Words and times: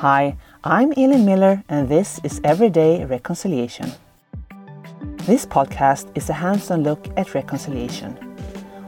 Hi, 0.00 0.38
I'm 0.64 0.94
Elin 0.96 1.26
Miller, 1.26 1.62
and 1.68 1.86
this 1.86 2.20
is 2.24 2.40
Everyday 2.42 3.04
Reconciliation. 3.04 3.92
This 5.26 5.44
podcast 5.44 6.10
is 6.16 6.30
a 6.30 6.32
hands 6.32 6.70
on 6.70 6.82
look 6.82 7.06
at 7.18 7.34
reconciliation 7.34 8.12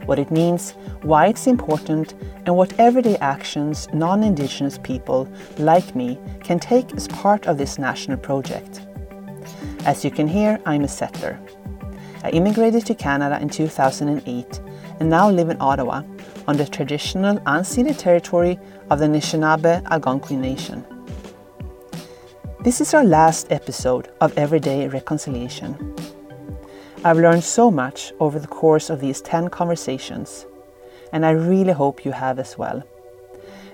what 0.06 0.18
it 0.18 0.30
means, 0.30 0.70
why 1.02 1.26
it's 1.26 1.46
important, 1.46 2.14
and 2.46 2.56
what 2.56 2.72
everyday 2.80 3.18
actions 3.18 3.88
non 3.92 4.22
Indigenous 4.22 4.78
people 4.78 5.28
like 5.58 5.94
me 5.94 6.18
can 6.42 6.58
take 6.58 6.94
as 6.94 7.08
part 7.08 7.46
of 7.46 7.58
this 7.58 7.78
national 7.78 8.16
project. 8.16 8.80
As 9.84 10.06
you 10.06 10.10
can 10.10 10.26
hear, 10.26 10.58
I'm 10.64 10.84
a 10.84 10.88
settler. 10.88 11.38
I 12.22 12.30
immigrated 12.30 12.86
to 12.86 12.94
Canada 12.94 13.38
in 13.38 13.50
2008 13.50 14.60
and 14.98 15.10
now 15.10 15.28
live 15.28 15.50
in 15.50 15.60
Ottawa 15.60 16.04
on 16.48 16.56
the 16.56 16.64
traditional 16.64 17.36
unceded 17.40 17.98
territory 17.98 18.58
of 18.88 18.98
the 18.98 19.04
Anishinaabe 19.04 19.84
Algonquin 19.90 20.40
Nation. 20.40 20.86
This 22.62 22.80
is 22.80 22.94
our 22.94 23.02
last 23.02 23.50
episode 23.50 24.12
of 24.20 24.38
Everyday 24.38 24.86
Reconciliation. 24.86 25.96
I've 27.02 27.18
learned 27.18 27.42
so 27.42 27.72
much 27.72 28.12
over 28.20 28.38
the 28.38 28.46
course 28.46 28.88
of 28.88 29.00
these 29.00 29.20
10 29.20 29.48
conversations, 29.48 30.46
and 31.12 31.26
I 31.26 31.32
really 31.32 31.72
hope 31.72 32.04
you 32.04 32.12
have 32.12 32.38
as 32.38 32.56
well. 32.56 32.84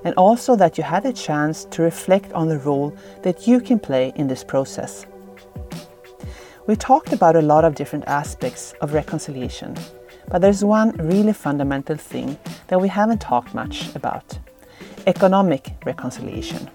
And 0.04 0.14
also 0.14 0.56
that 0.56 0.78
you 0.78 0.84
had 0.84 1.04
a 1.04 1.12
chance 1.12 1.66
to 1.66 1.82
reflect 1.82 2.32
on 2.32 2.48
the 2.48 2.60
role 2.60 2.96
that 3.24 3.46
you 3.46 3.60
can 3.60 3.78
play 3.78 4.10
in 4.16 4.26
this 4.26 4.42
process. 4.42 5.04
We 6.66 6.74
talked 6.74 7.12
about 7.12 7.36
a 7.36 7.42
lot 7.42 7.66
of 7.66 7.74
different 7.74 8.06
aspects 8.06 8.72
of 8.80 8.94
reconciliation, 8.94 9.76
but 10.28 10.40
there's 10.40 10.64
one 10.64 10.92
really 10.92 11.34
fundamental 11.34 11.98
thing 11.98 12.38
that 12.68 12.80
we 12.80 12.88
haven't 12.88 13.20
talked 13.20 13.52
much 13.52 13.94
about 13.94 14.38
economic 15.06 15.74
reconciliation. 15.84 16.70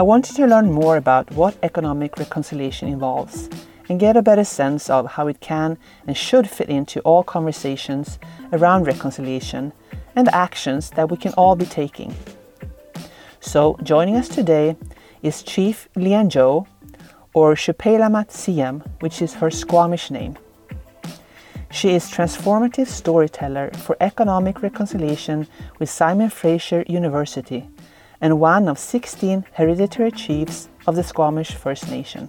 I 0.00 0.02
wanted 0.02 0.34
to 0.36 0.46
learn 0.46 0.72
more 0.72 0.96
about 0.96 1.30
what 1.32 1.58
economic 1.62 2.16
reconciliation 2.16 2.88
involves 2.88 3.50
and 3.90 4.00
get 4.00 4.16
a 4.16 4.22
better 4.22 4.44
sense 4.44 4.88
of 4.88 5.04
how 5.04 5.26
it 5.26 5.40
can 5.40 5.76
and 6.06 6.16
should 6.16 6.48
fit 6.48 6.70
into 6.70 7.00
all 7.00 7.22
conversations 7.22 8.18
around 8.50 8.86
reconciliation 8.86 9.74
and 10.16 10.26
the 10.26 10.34
actions 10.34 10.88
that 10.92 11.10
we 11.10 11.18
can 11.18 11.34
all 11.34 11.54
be 11.54 11.66
taking. 11.66 12.14
So, 13.40 13.76
joining 13.82 14.16
us 14.16 14.30
today 14.30 14.78
is 15.22 15.42
Chief 15.42 15.86
Leanne 15.94 16.28
Joe, 16.30 16.66
or 17.34 17.54
Shupelamat 17.54 18.80
which 19.00 19.20
is 19.20 19.34
her 19.34 19.50
Squamish 19.50 20.10
name. 20.10 20.38
She 21.70 21.90
is 21.90 22.10
transformative 22.10 22.86
storyteller 22.86 23.70
for 23.72 23.98
economic 24.00 24.62
reconciliation 24.62 25.46
with 25.78 25.90
Simon 25.90 26.30
Fraser 26.30 26.86
University 26.88 27.68
and 28.20 28.38
one 28.38 28.68
of 28.68 28.78
16 28.78 29.46
hereditary 29.52 30.10
chiefs 30.10 30.68
of 30.86 30.96
the 30.96 31.02
Squamish 31.02 31.52
First 31.54 31.90
Nation. 31.90 32.28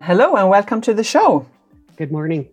Hello 0.00 0.34
and 0.34 0.48
welcome 0.48 0.80
to 0.80 0.94
the 0.94 1.04
show. 1.04 1.46
Good 1.96 2.10
morning. 2.10 2.48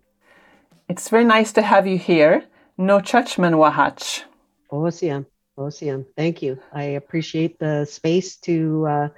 It's 0.88 1.08
very 1.08 1.24
nice 1.24 1.52
to 1.54 1.62
have 1.62 1.86
you 1.86 1.98
here. 1.98 2.44
No 2.76 3.00
Chachman 3.00 3.54
Wahach. 3.54 4.22
Osiam. 4.70 5.26
Osiam. 5.58 6.06
Thank 6.16 6.42
you. 6.42 6.58
I 6.72 6.82
appreciate 6.82 7.58
the 7.58 7.86
space 7.86 8.36
to 8.38 8.86
uh, 8.86 9.08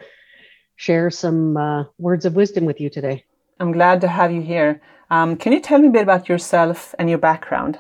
share 0.77 1.11
some 1.11 1.57
uh, 1.57 1.85
words 1.99 2.25
of 2.25 2.35
wisdom 2.35 2.65
with 2.65 2.81
you 2.81 2.89
today. 2.89 3.25
I'm 3.61 3.73
glad 3.73 4.01
to 4.01 4.09
have 4.09 4.33
you 4.33 4.41
here. 4.43 4.81
Um, 5.11 5.37
can 5.37 5.53
you 5.53 5.61
tell 5.61 5.79
me 5.79 5.89
a 5.89 5.91
bit 5.91 6.03
about 6.03 6.29
yourself 6.29 6.95
and 6.99 7.09
your 7.09 7.19
background? 7.19 7.79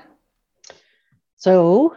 So, 1.43 1.97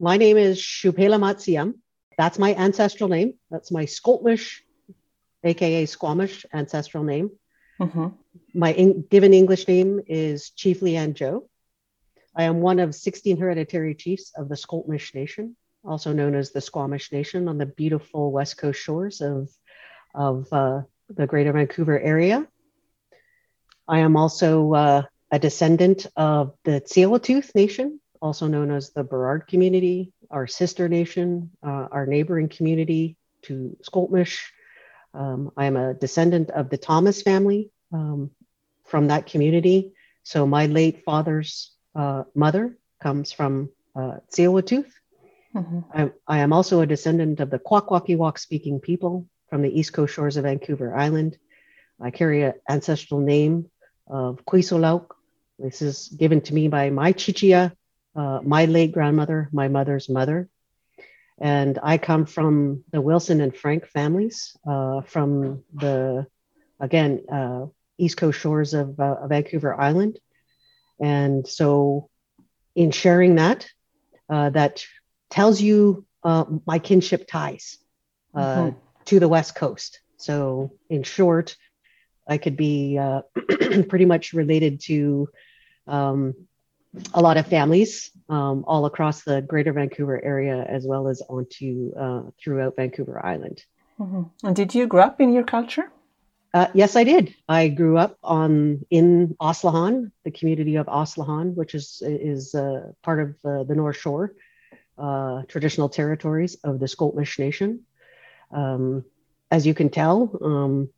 my 0.00 0.16
name 0.16 0.36
is 0.36 0.58
Shupela 0.58 1.20
Matsiam. 1.20 1.74
That's 2.18 2.40
my 2.40 2.56
ancestral 2.56 3.08
name. 3.08 3.34
That's 3.48 3.70
my 3.70 3.84
Skoltmish, 3.84 4.62
aka 5.44 5.86
Squamish 5.86 6.44
ancestral 6.52 7.04
name. 7.04 7.30
Mm-hmm. 7.80 8.08
My 8.52 8.72
in- 8.72 9.02
given 9.02 9.32
English 9.32 9.68
name 9.68 10.00
is 10.08 10.50
Chief 10.50 10.80
Leanne 10.80 11.14
Joe. 11.14 11.48
I 12.34 12.42
am 12.50 12.62
one 12.62 12.80
of 12.80 12.96
16 12.96 13.36
hereditary 13.36 13.94
chiefs 13.94 14.32
of 14.36 14.48
the 14.48 14.56
Skoltmish 14.56 15.14
Nation, 15.14 15.54
also 15.84 16.12
known 16.12 16.34
as 16.34 16.50
the 16.50 16.60
Squamish 16.60 17.12
Nation, 17.12 17.46
on 17.46 17.58
the 17.58 17.66
beautiful 17.66 18.32
west 18.32 18.58
coast 18.58 18.80
shores 18.80 19.20
of, 19.20 19.50
of 20.16 20.52
uh, 20.52 20.82
the 21.10 21.28
Greater 21.28 21.52
Vancouver 21.52 22.00
area. 22.00 22.44
I 23.86 24.00
am 24.00 24.16
also 24.16 24.74
uh, 24.74 25.02
a 25.30 25.38
descendant 25.38 26.08
of 26.16 26.56
the 26.64 26.80
Tsleil-Waututh 26.80 27.54
Nation, 27.54 28.00
also 28.24 28.46
known 28.46 28.70
as 28.70 28.90
the 28.90 29.04
Burrard 29.04 29.46
community, 29.46 30.10
our 30.30 30.46
sister 30.46 30.88
nation, 30.88 31.50
uh, 31.62 31.88
our 31.92 32.06
neighboring 32.06 32.48
community 32.48 33.16
to 33.42 33.76
Skoltmish, 33.82 34.38
um, 35.12 35.52
I 35.56 35.66
am 35.66 35.76
a 35.76 35.92
descendant 35.92 36.50
of 36.50 36.70
the 36.70 36.78
Thomas 36.78 37.20
family 37.20 37.70
um, 37.92 38.30
from 38.84 39.08
that 39.08 39.26
community. 39.26 39.92
So 40.22 40.46
my 40.46 40.66
late 40.66 41.04
father's 41.04 41.72
uh, 41.94 42.24
mother 42.34 42.78
comes 43.00 43.30
from 43.30 43.68
uh, 43.94 44.16
mm-hmm. 45.54 45.80
I, 45.92 46.10
I, 46.26 46.38
am 46.38 46.52
also 46.52 46.80
a 46.80 46.86
descendant 46.86 47.38
of 47.40 47.50
the 47.50 47.60
Kwakwaka'wakw 47.60 48.38
speaking 48.38 48.80
people 48.80 49.28
from 49.50 49.60
the 49.60 49.78
east 49.78 49.92
coast 49.92 50.14
shores 50.14 50.36
of 50.36 50.44
Vancouver 50.44 50.96
Island. 50.96 51.36
I 52.00 52.10
carry 52.10 52.42
an 52.42 52.54
ancestral 52.68 53.20
name 53.20 53.70
of 54.08 54.44
Kwisolauk. 54.46 55.10
This 55.58 55.82
is 55.82 56.08
given 56.08 56.40
to 56.40 56.54
me 56.54 56.66
by 56.66 56.90
my 56.90 57.12
chichia, 57.12 57.72
uh, 58.16 58.40
my 58.42 58.64
late 58.66 58.92
grandmother, 58.92 59.48
my 59.52 59.68
mother's 59.68 60.08
mother. 60.08 60.48
And 61.38 61.78
I 61.82 61.98
come 61.98 62.26
from 62.26 62.84
the 62.92 63.00
Wilson 63.00 63.40
and 63.40 63.56
Frank 63.56 63.86
families 63.86 64.56
uh, 64.66 65.02
from 65.02 65.64
the, 65.74 66.26
again, 66.78 67.24
uh, 67.30 67.66
East 67.98 68.16
Coast 68.16 68.40
shores 68.40 68.74
of, 68.74 68.98
uh, 69.00 69.26
Vancouver 69.26 69.78
Island. 69.78 70.18
And 71.00 71.46
so, 71.46 72.08
in 72.76 72.92
sharing 72.92 73.36
that, 73.36 73.68
uh, 74.28 74.50
that 74.50 74.84
tells 75.30 75.60
you 75.60 76.06
uh, 76.22 76.44
my 76.66 76.78
kinship 76.78 77.26
ties 77.26 77.78
uh, 78.34 78.56
mm-hmm. 78.56 78.78
to 79.06 79.20
the 79.20 79.28
West 79.28 79.54
Coast. 79.56 80.00
So, 80.18 80.72
in 80.88 81.02
short, 81.02 81.56
I 82.28 82.38
could 82.38 82.56
be 82.56 82.98
pretty 83.88 84.04
much 84.04 84.32
related 84.32 84.80
to 84.82 85.28
um, 85.86 86.34
a 87.12 87.20
lot 87.20 87.36
of 87.36 87.46
families 87.46 88.10
um, 88.28 88.64
all 88.66 88.86
across 88.86 89.22
the 89.22 89.42
greater 89.42 89.72
Vancouver 89.72 90.22
area 90.24 90.64
as 90.68 90.86
well 90.86 91.08
as 91.08 91.22
onto 91.28 91.92
uh, 91.98 92.22
throughout 92.38 92.76
Vancouver 92.76 93.24
Island. 93.24 93.62
Mm-hmm. 93.98 94.22
And 94.46 94.56
did 94.56 94.74
you 94.74 94.86
grow 94.86 95.04
up 95.04 95.20
in 95.20 95.32
your 95.32 95.44
culture? 95.44 95.90
Uh, 96.52 96.68
yes, 96.72 96.94
I 96.94 97.02
did. 97.02 97.34
I 97.48 97.66
grew 97.68 97.98
up 97.98 98.16
on 98.22 98.86
in 98.90 99.36
Oslahan, 99.40 100.12
the 100.24 100.30
community 100.30 100.76
of 100.76 100.86
Oslahan, 100.86 101.54
which 101.54 101.74
is 101.74 102.00
is 102.04 102.54
uh, 102.54 102.92
part 103.02 103.20
of 103.20 103.28
uh, 103.44 103.64
the 103.64 103.74
North 103.74 103.96
Shore 103.96 104.34
uh, 104.96 105.42
traditional 105.48 105.88
territories 105.88 106.56
of 106.62 106.78
the 106.78 106.86
Skoltmish 106.86 107.38
Nation. 107.38 107.80
Um, 108.52 109.04
as 109.50 109.66
you 109.66 109.74
can 109.74 109.90
tell, 109.90 110.30
um, 110.42 110.90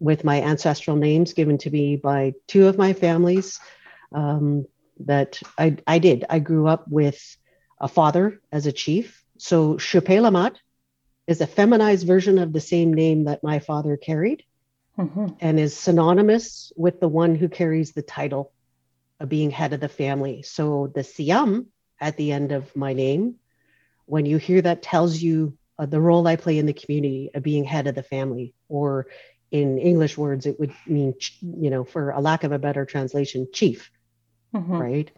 with 0.00 0.24
my 0.24 0.42
ancestral 0.42 0.96
names 0.96 1.32
given 1.32 1.58
to 1.58 1.70
me 1.70 1.96
by 1.96 2.34
two 2.48 2.66
of 2.66 2.76
my 2.76 2.92
families, 2.92 3.60
um, 4.12 4.66
that 5.00 5.40
I, 5.58 5.76
I 5.86 5.98
did. 5.98 6.24
I 6.28 6.38
grew 6.38 6.66
up 6.66 6.86
with 6.88 7.36
a 7.80 7.88
father 7.88 8.40
as 8.52 8.66
a 8.66 8.72
chief. 8.72 9.22
So 9.38 9.74
Shupelamat 9.74 10.56
is 11.26 11.40
a 11.40 11.46
feminized 11.46 12.06
version 12.06 12.38
of 12.38 12.52
the 12.52 12.60
same 12.60 12.94
name 12.94 13.24
that 13.24 13.42
my 13.42 13.58
father 13.58 13.96
carried 13.96 14.44
mm-hmm. 14.98 15.28
and 15.40 15.58
is 15.58 15.76
synonymous 15.76 16.72
with 16.76 17.00
the 17.00 17.08
one 17.08 17.34
who 17.34 17.48
carries 17.48 17.92
the 17.92 18.02
title 18.02 18.52
of 19.20 19.28
being 19.28 19.50
head 19.50 19.72
of 19.72 19.80
the 19.80 19.88
family. 19.88 20.42
So 20.42 20.92
the 20.94 21.04
Siam 21.04 21.66
at 22.00 22.16
the 22.16 22.32
end 22.32 22.52
of 22.52 22.74
my 22.76 22.92
name, 22.92 23.36
when 24.06 24.26
you 24.26 24.36
hear 24.36 24.60
that, 24.62 24.82
tells 24.82 25.20
you 25.20 25.56
uh, 25.78 25.86
the 25.86 26.00
role 26.00 26.26
I 26.26 26.36
play 26.36 26.58
in 26.58 26.66
the 26.66 26.72
community 26.72 27.30
of 27.34 27.42
being 27.42 27.64
head 27.64 27.86
of 27.86 27.94
the 27.94 28.02
family, 28.02 28.54
or 28.68 29.06
in 29.50 29.78
English 29.78 30.18
words, 30.18 30.46
it 30.46 30.58
would 30.60 30.72
mean, 30.86 31.14
you 31.40 31.70
know, 31.70 31.84
for 31.84 32.10
a 32.10 32.20
lack 32.20 32.44
of 32.44 32.52
a 32.52 32.58
better 32.58 32.84
translation, 32.84 33.48
chief 33.52 33.90
mm-hmm. 34.54 34.76
right? 34.76 35.10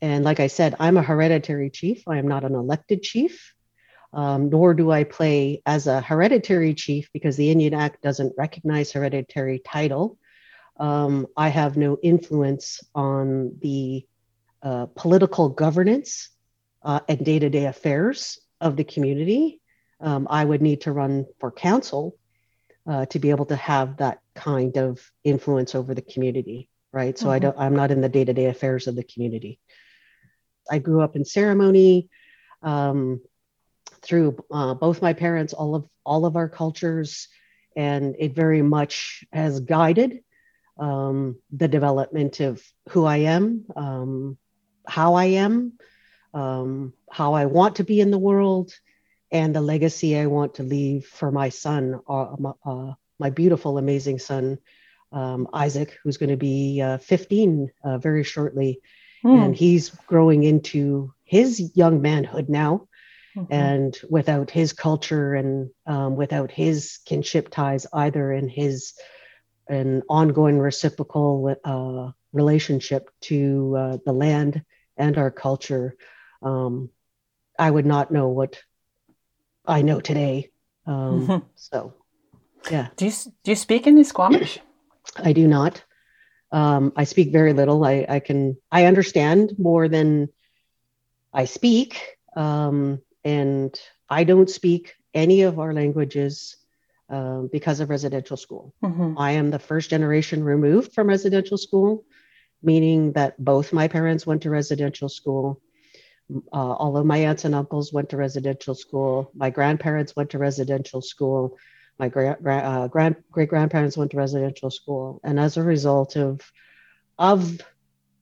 And 0.00 0.24
like 0.24 0.40
I 0.40 0.48
said, 0.48 0.74
I'm 0.78 0.96
a 0.96 1.02
hereditary 1.02 1.70
chief. 1.70 2.06
I 2.06 2.18
am 2.18 2.28
not 2.28 2.44
an 2.44 2.54
elected 2.54 3.02
chief, 3.02 3.54
um, 4.12 4.50
nor 4.50 4.74
do 4.74 4.90
I 4.90 5.04
play 5.04 5.62
as 5.64 5.86
a 5.86 6.00
hereditary 6.00 6.74
chief 6.74 7.08
because 7.12 7.36
the 7.36 7.50
Indian 7.50 7.74
Act 7.74 8.02
doesn't 8.02 8.34
recognize 8.36 8.92
hereditary 8.92 9.60
title. 9.60 10.18
Um, 10.78 11.26
I 11.36 11.48
have 11.48 11.76
no 11.76 11.98
influence 12.02 12.80
on 12.94 13.58
the 13.62 14.04
uh, 14.62 14.86
political 14.94 15.48
governance 15.48 16.30
uh, 16.82 17.00
and 17.08 17.24
day 17.24 17.38
to 17.38 17.48
day 17.48 17.66
affairs 17.66 18.38
of 18.60 18.76
the 18.76 18.84
community. 18.84 19.60
Um, 20.00 20.26
I 20.28 20.44
would 20.44 20.60
need 20.60 20.82
to 20.82 20.92
run 20.92 21.26
for 21.38 21.50
council 21.50 22.16
uh, 22.86 23.06
to 23.06 23.18
be 23.18 23.30
able 23.30 23.46
to 23.46 23.56
have 23.56 23.98
that 23.98 24.18
kind 24.34 24.76
of 24.76 25.00
influence 25.22 25.74
over 25.74 25.94
the 25.94 26.02
community 26.02 26.68
right? 26.94 27.18
So 27.18 27.26
mm-hmm. 27.26 27.36
I 27.36 27.38
don't, 27.40 27.58
I'm 27.58 27.76
not 27.76 27.90
in 27.90 28.00
the 28.00 28.08
day 28.08 28.24
to 28.24 28.32
day 28.32 28.46
affairs 28.46 28.86
of 28.86 28.94
the 28.96 29.04
community. 29.12 29.58
I 30.70 30.78
grew 30.78 31.02
up 31.02 31.16
in 31.16 31.24
ceremony. 31.24 32.08
um, 32.62 33.20
through 34.02 34.36
uh, 34.50 34.74
both 34.74 35.02
my 35.02 35.12
parents, 35.12 35.52
all 35.52 35.74
of 35.74 35.88
all 36.04 36.26
of 36.26 36.36
our 36.36 36.48
cultures, 36.48 37.28
and 37.76 38.14
it 38.18 38.34
very 38.34 38.62
much 38.62 39.24
has 39.32 39.60
guided 39.60 40.20
um, 40.78 41.40
the 41.50 41.68
development 41.68 42.40
of 42.40 42.62
who 42.90 43.04
I 43.04 43.18
am, 43.18 43.64
um, 43.74 44.38
how 44.86 45.14
I 45.14 45.26
am, 45.46 45.78
um, 46.34 46.92
how 47.10 47.34
I 47.34 47.46
want 47.46 47.76
to 47.76 47.84
be 47.84 48.00
in 48.00 48.10
the 48.10 48.18
world, 48.18 48.72
and 49.30 49.54
the 49.54 49.62
legacy 49.62 50.18
I 50.18 50.26
want 50.26 50.56
to 50.56 50.62
leave 50.62 51.06
for 51.06 51.30
my 51.32 51.48
son, 51.48 52.00
uh, 52.08 52.36
my, 52.38 52.52
uh, 52.66 52.92
my, 53.18 53.30
beautiful, 53.30 53.78
amazing 53.78 54.18
son, 54.18 54.58
um, 55.12 55.48
Isaac, 55.52 55.98
who's 56.02 56.16
going 56.16 56.30
to 56.30 56.36
be 56.36 56.80
uh, 56.80 56.98
15 56.98 57.70
uh, 57.84 57.98
very 57.98 58.24
shortly. 58.24 58.80
Mm. 59.24 59.44
And 59.44 59.56
he's 59.56 59.90
growing 59.90 60.42
into 60.42 61.12
his 61.24 61.72
young 61.74 62.02
manhood 62.02 62.48
now. 62.48 62.88
Mm-hmm. 63.36 63.52
And 63.52 63.98
without 64.08 64.50
his 64.50 64.72
culture 64.72 65.34
and 65.34 65.70
um, 65.86 66.14
without 66.14 66.50
his 66.50 67.00
kinship 67.04 67.48
ties 67.50 67.86
either, 67.92 68.30
and 68.30 68.48
his 68.48 68.92
an 69.66 70.02
ongoing 70.08 70.58
reciprocal 70.58 71.56
uh, 71.64 72.12
relationship 72.32 73.10
to 73.22 73.74
uh, 73.76 73.98
the 74.04 74.12
land 74.12 74.62
and 74.96 75.18
our 75.18 75.32
culture, 75.32 75.96
um, 76.42 76.90
I 77.58 77.70
would 77.70 77.86
not 77.86 78.12
know 78.12 78.28
what 78.28 78.62
I 79.66 79.82
know 79.82 80.00
today. 80.00 80.50
Um, 80.86 81.26
mm-hmm. 81.26 81.46
So, 81.56 81.94
yeah. 82.70 82.88
Do 82.96 83.06
you 83.06 83.12
do 83.42 83.50
you 83.50 83.56
speak 83.56 83.86
any 83.86 84.04
Squamish? 84.04 84.60
I 85.16 85.32
do 85.32 85.46
not. 85.46 85.82
Um, 86.52 86.92
I 86.96 87.04
speak 87.04 87.32
very 87.32 87.52
little. 87.52 87.84
I, 87.84 88.06
I 88.08 88.20
can 88.20 88.56
I 88.70 88.84
understand 88.84 89.54
more 89.58 89.88
than 89.88 90.28
I 91.32 91.46
speak, 91.46 92.00
um, 92.36 93.00
and 93.24 93.78
I 94.08 94.24
don't 94.24 94.48
speak 94.48 94.94
any 95.12 95.42
of 95.42 95.58
our 95.58 95.72
languages 95.72 96.56
um, 97.08 97.48
because 97.52 97.80
of 97.80 97.90
residential 97.90 98.36
school. 98.36 98.74
Mm-hmm. 98.82 99.18
I 99.18 99.32
am 99.32 99.50
the 99.50 99.58
first 99.58 99.90
generation 99.90 100.44
removed 100.44 100.92
from 100.92 101.08
residential 101.08 101.58
school, 101.58 102.04
meaning 102.62 103.12
that 103.12 103.42
both 103.42 103.72
my 103.72 103.88
parents 103.88 104.26
went 104.26 104.42
to 104.42 104.50
residential 104.50 105.08
school. 105.08 105.60
Uh, 106.52 106.72
all 106.72 106.96
of 106.96 107.04
my 107.04 107.18
aunts 107.18 107.44
and 107.44 107.54
uncles 107.54 107.92
went 107.92 108.08
to 108.10 108.16
residential 108.16 108.74
school. 108.74 109.30
My 109.34 109.50
grandparents 109.50 110.16
went 110.16 110.30
to 110.30 110.38
residential 110.38 111.02
school. 111.02 111.58
My 111.98 112.08
gra- 112.08 112.38
uh, 112.42 112.88
grand 112.88 113.16
great 113.30 113.48
grandparents 113.48 113.96
went 113.96 114.10
to 114.12 114.16
residential 114.16 114.70
school, 114.70 115.20
and 115.22 115.38
as 115.38 115.56
a 115.56 115.62
result 115.62 116.16
of 116.16 116.40
of 117.18 117.60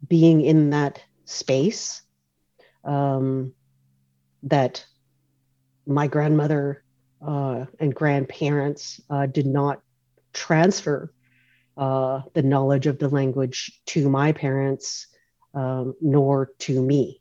being 0.07 0.43
in 0.43 0.71
that 0.71 1.01
space, 1.25 2.03
um, 2.85 3.53
that 4.43 4.85
my 5.87 6.07
grandmother 6.07 6.85
uh, 7.27 7.65
and 7.81 7.95
grandparents 7.95 9.01
uh, 9.09 9.27
did 9.27 9.47
not 9.47 9.81
transfer 10.33 11.13
uh, 11.77 12.23
the 12.35 12.43
knowledge 12.43 12.87
of 12.87 12.99
the 12.99 13.09
language 13.09 13.81
to 13.87 14.09
my 14.09 14.33
parents 14.33 15.07
um, 15.55 15.95
nor 16.01 16.51
to 16.59 16.81
me. 16.83 17.21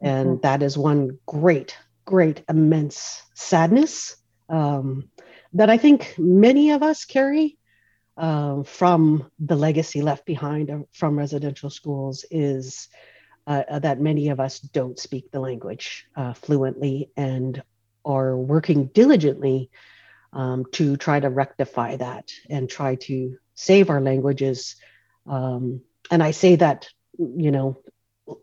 And 0.00 0.28
mm-hmm. 0.28 0.40
that 0.42 0.62
is 0.62 0.78
one 0.78 1.18
great, 1.26 1.76
great, 2.04 2.42
immense 2.48 3.22
sadness 3.34 4.16
um, 4.48 5.10
that 5.54 5.70
I 5.70 5.76
think 5.76 6.14
many 6.18 6.70
of 6.70 6.82
us 6.82 7.04
carry 7.04 7.58
uh, 8.16 8.62
from 8.62 9.30
the 9.38 9.56
legacy 9.56 10.02
left 10.02 10.26
behind 10.26 10.86
from 10.92 11.18
residential 11.18 11.70
schools 11.70 12.24
is 12.30 12.88
uh, 13.46 13.78
that 13.78 14.00
many 14.00 14.28
of 14.28 14.38
us 14.38 14.60
don't 14.60 14.98
speak 14.98 15.30
the 15.30 15.40
language 15.40 16.06
uh, 16.16 16.32
fluently 16.34 17.10
and 17.16 17.62
are 18.04 18.36
working 18.36 18.86
diligently 18.86 19.70
um, 20.32 20.64
to 20.72 20.96
try 20.96 21.18
to 21.18 21.28
rectify 21.28 21.96
that 21.96 22.30
and 22.48 22.68
try 22.68 22.94
to 22.94 23.36
save 23.54 23.90
our 23.90 24.00
languages. 24.00 24.76
Um, 25.26 25.82
and 26.10 26.22
I 26.22 26.30
say 26.30 26.56
that, 26.56 26.88
you 27.18 27.50
know, 27.50 27.78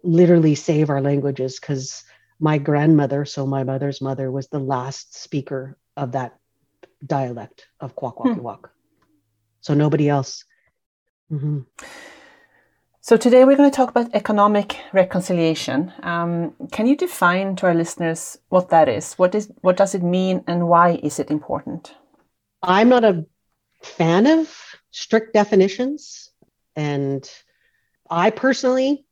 literally 0.04 0.56
save 0.56 0.90
our 0.90 1.02
languages 1.02 1.60
because 1.60 2.04
my 2.40 2.58
grandmother, 2.58 3.26
so 3.26 3.46
my 3.46 3.64
mother's 3.64 4.02
mother, 4.02 4.30
was 4.32 4.48
the 4.48 4.60
last 4.60 5.16
speaker 5.16 5.78
of 5.96 6.12
that 6.12 6.38
dialect 7.06 7.68
of 7.80 7.96
Kwakwaka'wakw. 7.96 8.60
Hmm. 8.60 8.72
So 9.62 9.74
nobody 9.74 10.10
else. 10.10 10.46
Mm-hmm. 11.32 11.60
So 13.02 13.16
today 13.16 13.46
we're 13.46 13.56
going 13.56 13.72
to 13.72 13.76
talk 13.76 13.90
about 13.90 14.14
economic 14.14 14.78
reconciliation. 14.92 15.94
Um, 16.04 16.54
can 16.72 16.88
you 16.88 16.98
define 16.98 17.56
to 17.58 17.68
our 17.68 17.74
listeners 17.74 18.38
what 18.50 18.70
that 18.70 18.90
is? 18.90 19.14
What 19.14 19.34
is 19.34 19.50
what 19.62 19.78
does 19.78 19.96
it 19.96 20.04
mean, 20.04 20.44
and 20.48 20.68
why 20.68 21.00
is 21.02 21.20
it 21.20 21.32
important? 21.32 21.96
I'm 22.62 22.90
not 22.90 23.06
a 23.06 23.26
fan 23.82 24.28
of 24.28 24.54
strict 24.92 25.34
definitions, 25.34 26.32
and 26.76 27.30
I 28.10 28.30
personally 28.30 29.06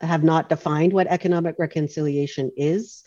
have 0.00 0.24
not 0.24 0.48
defined 0.48 0.92
what 0.92 1.06
economic 1.06 1.56
reconciliation 1.58 2.50
is 2.56 3.04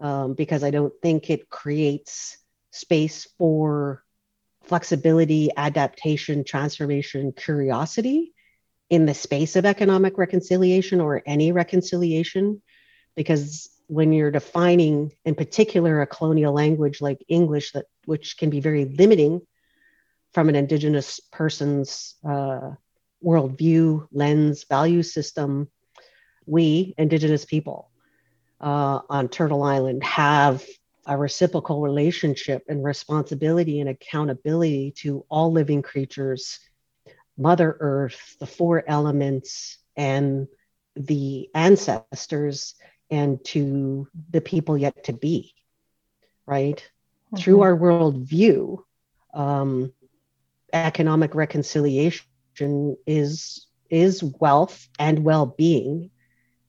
um, 0.00 0.34
because 0.34 0.64
I 0.64 0.70
don't 0.70 0.92
think 1.02 1.30
it 1.30 1.50
creates 1.50 2.38
space 2.70 3.26
for 3.38 4.02
flexibility, 4.64 5.50
adaptation, 5.56 6.44
transformation, 6.44 7.32
curiosity 7.32 8.34
in 8.90 9.06
the 9.06 9.14
space 9.14 9.56
of 9.56 9.66
economic 9.66 10.18
reconciliation 10.18 11.00
or 11.00 11.22
any 11.26 11.52
reconciliation. 11.52 12.62
Because 13.16 13.70
when 13.88 14.12
you're 14.12 14.30
defining 14.30 15.10
in 15.24 15.34
particular 15.34 16.00
a 16.00 16.06
colonial 16.06 16.52
language 16.52 17.00
like 17.00 17.24
english 17.26 17.72
that 17.72 17.86
which 18.04 18.36
can 18.36 18.50
be 18.50 18.60
very 18.60 18.84
limiting 18.84 19.40
from 20.32 20.48
an 20.48 20.54
indigenous 20.54 21.18
person's 21.32 22.14
uh, 22.24 22.70
worldview 23.24 24.06
lens 24.12 24.64
value 24.68 25.02
system 25.02 25.68
we 26.46 26.94
indigenous 26.98 27.44
people 27.44 27.90
uh, 28.60 29.00
on 29.08 29.28
turtle 29.28 29.62
island 29.62 30.04
have 30.04 30.64
a 31.08 31.16
reciprocal 31.16 31.80
relationship 31.80 32.64
and 32.68 32.84
responsibility 32.84 33.80
and 33.80 33.88
accountability 33.88 34.92
to 34.92 35.24
all 35.28 35.50
living 35.50 35.82
creatures 35.82 36.60
Mother 37.38 37.76
Earth, 37.78 38.36
the 38.40 38.46
four 38.46 38.82
elements, 38.86 39.78
and 39.96 40.48
the 40.96 41.48
ancestors, 41.54 42.74
and 43.10 43.42
to 43.46 44.08
the 44.30 44.40
people 44.40 44.76
yet 44.76 45.04
to 45.04 45.12
be, 45.12 45.54
right? 46.46 46.76
Mm-hmm. 46.76 47.36
Through 47.36 47.62
our 47.62 47.76
worldview, 47.76 48.82
um, 49.32 49.92
economic 50.72 51.34
reconciliation 51.34 52.96
is 53.06 53.66
is 53.88 54.22
wealth 54.22 54.86
and 54.98 55.24
well-being 55.24 56.10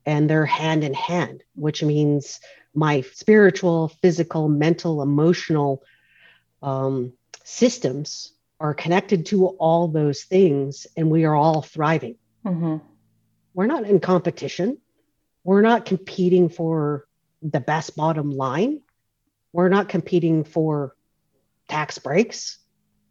and 0.05 0.29
they're 0.29 0.46
hand 0.46 0.84
in 0.86 0.93
hand 0.93 1.43
which 1.55 1.84
means 1.84 2.39
my 2.79 3.01
spiritual 3.01 3.89
physical 4.01 4.48
mental 4.48 5.01
emotional 5.01 5.83
um, 6.63 7.13
systems 7.43 8.31
are 8.59 8.74
connected 8.74 9.25
to 9.27 9.48
all 9.48 9.88
those 9.88 10.24
things 10.24 10.88
and 10.98 11.09
we 11.12 11.25
are 11.25 11.36
all 11.36 11.62
thriving. 11.62 12.15
Mm-hmm. 12.45 12.77
We're 13.53 13.65
not 13.65 13.83
in 13.83 14.00
competition. 14.00 14.77
We're 15.43 15.62
not 15.62 15.86
competing 15.86 16.50
for 16.50 17.05
the 17.41 17.59
best 17.59 17.95
bottom 17.95 18.31
line. 18.31 18.81
We're 19.51 19.69
not 19.69 19.89
competing 19.89 20.43
for 20.43 20.95
tax 21.67 21.98
breaks, 21.98 22.59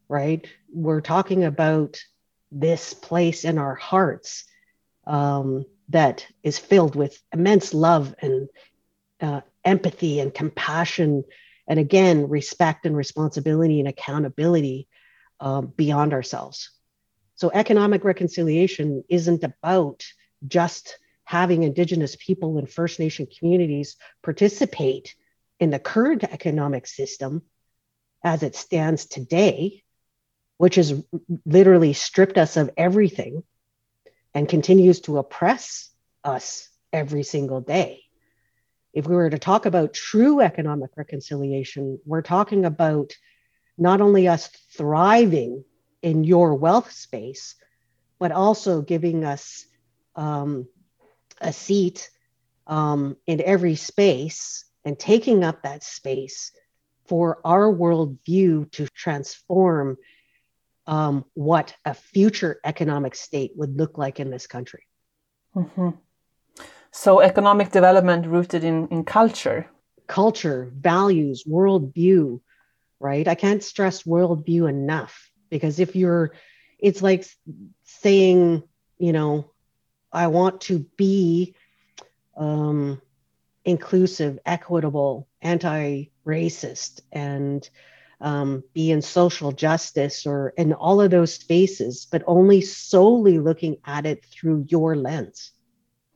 right? 0.08 0.46
We're 0.72 1.00
talking 1.00 1.44
about 1.44 2.00
this 2.50 2.94
place 2.94 3.44
in 3.44 3.58
our 3.58 3.75
hearts 3.75 4.44
um, 5.06 5.66
that 5.90 6.26
is 6.42 6.58
filled 6.58 6.94
with 6.94 7.20
immense 7.32 7.75
love 7.75 8.14
and 8.20 8.48
uh, 9.20 9.40
empathy 9.68 10.18
and 10.20 10.32
compassion. 10.32 11.25
And 11.68 11.78
again, 11.78 12.28
respect 12.28 12.87
and 12.87 12.96
responsibility 12.96 13.78
and 13.78 13.88
accountability 13.88 14.88
uh, 15.38 15.60
beyond 15.60 16.14
ourselves. 16.14 16.70
So, 17.37 17.50
economic 17.52 18.02
reconciliation 18.04 19.04
isn't 19.08 19.44
about 19.44 20.04
just 20.46 20.98
having 21.25 21.62
Indigenous 21.62 22.16
people 22.16 22.56
and 22.58 22.68
First 22.68 22.98
Nation 22.98 23.26
communities 23.26 23.96
participate 24.22 25.14
in 25.60 25.70
the 25.70 25.78
current 25.78 26.25
economic 26.25 26.87
system 26.87 27.42
as 28.25 28.42
it 28.42 28.56
stands 28.56 29.06
today, 29.06 29.82
which 30.56 30.76
has 30.76 30.94
literally 31.44 31.92
stripped 31.92 32.38
us 32.38 32.56
of 32.56 32.70
everything 32.76 33.42
and 34.34 34.48
continues 34.48 35.00
to 35.02 35.18
oppress 35.18 35.90
us 36.25 36.68
every 36.92 37.22
single 37.22 37.60
day. 37.60 38.07
If 38.92 39.07
we 39.07 39.14
were 39.14 39.30
to 39.30 39.38
talk 39.38 39.66
about 39.66 39.95
true 39.95 40.40
economic 40.40 40.90
reconciliation, 40.97 42.00
we're 42.04 42.23
talking 42.23 42.64
about 42.64 43.12
not 43.76 44.00
only 44.00 44.28
us 44.28 44.49
thriving 44.76 45.64
in 46.02 46.25
your 46.25 46.54
wealth 46.54 46.90
space, 46.92 47.54
but 48.18 48.33
also 48.33 48.83
giving 48.83 49.25
us 49.25 49.66
um, 50.16 50.66
a 51.40 51.52
seat 51.52 52.11
um, 52.66 53.16
in 53.26 53.40
every 53.40 53.76
space 53.76 54.64
and 54.85 54.99
taking 54.99 55.45
up 55.45 55.62
that 55.62 55.85
space 55.85 56.52
for 57.07 57.40
our 57.45 57.73
worldview 57.73 58.71
to 58.73 58.87
transform 58.88 59.97
um, 60.87 61.25
what 61.35 61.75
a 61.85 61.95
future 61.95 62.61
economic 62.64 63.14
state 63.14 63.52
would 63.54 63.76
look 63.76 63.99
like 63.99 64.21
in 64.21 64.30
this 64.30 64.47
country. 64.47 64.87
Mm-hmm. 65.54 65.90
So, 66.90 67.21
economic 67.21 67.71
development 67.71 68.26
rooted 68.26 68.64
in, 68.64 68.88
in 68.88 69.04
culture. 69.04 69.71
Culture, 70.07 70.73
values, 70.75 71.45
worldview, 71.45 72.40
right? 72.99 73.28
I 73.28 73.35
can't 73.35 73.62
stress 73.62 74.04
worldview 74.04 74.68
enough 74.68 75.30
because 75.50 75.78
if 75.80 75.95
you're, 75.95 76.33
it's 76.78 77.02
like 77.02 77.26
saying, 77.85 78.62
you 78.99 79.12
know, 79.12 79.50
I 80.12 80.28
want 80.28 80.62
to 80.62 80.87
be 80.97 81.54
um, 82.37 83.02
inclusive, 83.64 84.38
equitable, 84.47 85.28
anti 85.42 86.07
racist, 86.26 87.02
and 87.12 87.68
um, 88.21 88.64
be 88.75 88.90
in 88.90 89.02
social 89.02 89.52
justice 89.52 90.26
or 90.26 90.52
in 90.57 90.73
all 90.73 91.00
of 91.00 91.11
those 91.11 91.35
spaces, 91.35 92.07
but 92.11 92.23
only 92.26 92.61
solely 92.61 93.38
looking 93.38 93.76
at 93.85 94.07
it 94.07 94.25
through 94.25 94.66
your 94.68 94.97
lens, 94.97 95.52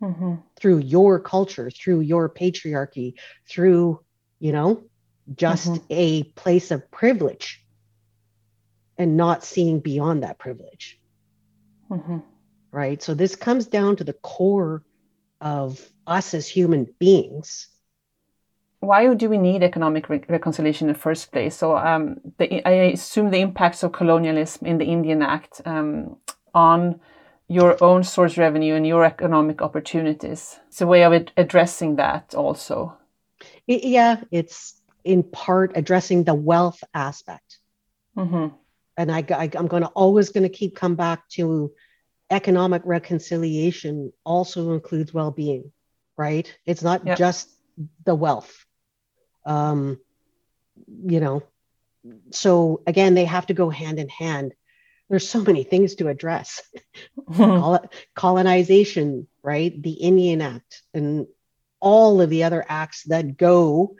mm-hmm. 0.02 0.35
through 0.56 0.78
your 0.78 1.21
culture, 1.21 1.71
through 1.71 2.00
your 2.00 2.28
patriarchy, 2.28 3.14
through, 3.49 4.00
you 4.40 4.52
know, 4.52 4.85
just 5.35 5.68
mm-hmm. 5.68 5.85
a 5.90 6.23
place 6.25 6.71
of 6.71 6.90
privilege 6.90 7.64
and 8.99 9.16
not 9.16 9.44
seeing 9.44 9.80
beyond 9.80 10.23
that 10.23 10.38
privilege. 10.38 11.00
Mm-hmm. 11.90 12.18
Right. 12.71 13.02
So 13.02 13.14
this 13.14 13.37
comes 13.37 13.66
down 13.66 13.97
to 13.97 14.04
the 14.04 14.14
core 14.14 14.82
of 15.40 15.80
us 16.06 16.35
as 16.35 16.49
human 16.49 16.87
beings 16.99 17.68
why 18.82 19.14
do 19.14 19.28
we 19.28 19.38
need 19.38 19.62
economic 19.62 20.09
re- 20.09 20.25
reconciliation 20.28 20.88
in 20.88 20.92
the 20.92 20.99
first 20.99 21.30
place? 21.30 21.56
So 21.56 21.76
um, 21.76 22.16
the, 22.38 22.66
I 22.66 22.90
assume 22.94 23.30
the 23.30 23.38
impacts 23.38 23.85
of 23.85 23.92
colonialism 23.92 24.66
in 24.66 24.78
the 24.78 24.85
Indian 24.85 25.23
Act 25.23 25.61
um, 25.64 26.16
on 26.52 27.00
your 27.52 27.82
own 27.82 28.04
source 28.04 28.37
revenue 28.38 28.75
and 28.75 28.87
your 28.87 29.04
economic 29.04 29.62
opportunities. 29.62 30.59
It's 30.68 30.80
a 30.80 30.87
way 30.87 31.04
of 31.04 31.12
ad- 31.12 31.32
addressing 31.37 31.97
that 31.97 32.35
also. 32.35 32.97
Yeah, 33.66 34.23
it's 34.30 34.80
in 35.04 35.23
part 35.23 35.73
addressing 35.76 36.25
the 36.25 36.35
wealth 36.35 36.82
aspect. 36.94 37.59
Mm-hmm. 38.16 38.54
And 38.97 39.11
I, 39.11 39.25
I, 39.30 39.50
I'm 39.54 39.66
going 39.66 39.82
to 39.82 39.88
always 39.88 40.30
going 40.30 40.44
to 40.44 40.49
keep 40.49 40.76
come 40.76 40.94
back 40.94 41.28
to 41.30 41.73
economic 42.30 42.82
reconciliation 42.85 44.12
also 44.25 44.73
includes 44.73 45.12
well-being, 45.12 45.73
right? 46.16 46.52
It's 46.66 46.82
not 46.82 47.06
yep. 47.06 47.18
just 47.18 47.50
the 48.04 48.14
wealth 48.14 48.64
um, 49.44 49.99
you 51.04 51.21
know, 51.21 51.42
so 52.30 52.82
again, 52.87 53.14
they 53.14 53.25
have 53.25 53.47
to 53.47 53.54
go 53.54 53.71
hand 53.71 53.99
in 53.99 54.09
hand. 54.09 54.54
There's 55.12 55.28
so 55.28 55.42
many 55.42 55.62
things 55.62 55.97
to 55.97 56.09
address. 56.09 56.62
colonization, 58.14 59.28
right? 59.42 59.83
The 59.83 59.92
Indian 59.92 60.40
Act 60.40 60.81
and 60.95 61.26
all 61.81 62.23
of 62.23 62.31
the 62.31 62.45
other 62.45 62.64
acts 62.66 63.02
that 63.04 63.37
go 63.37 63.97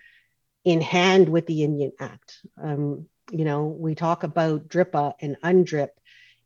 in 0.65 0.81
hand 0.81 1.29
with 1.29 1.47
the 1.47 1.65
Indian 1.65 1.93
Act. 2.01 2.39
Um, 2.57 3.09
you 3.31 3.45
know, 3.45 3.67
we 3.67 3.95
talk 3.95 4.23
about 4.23 4.69
DRIPA 4.69 5.13
and 5.21 5.37
UNDRIP 5.45 5.91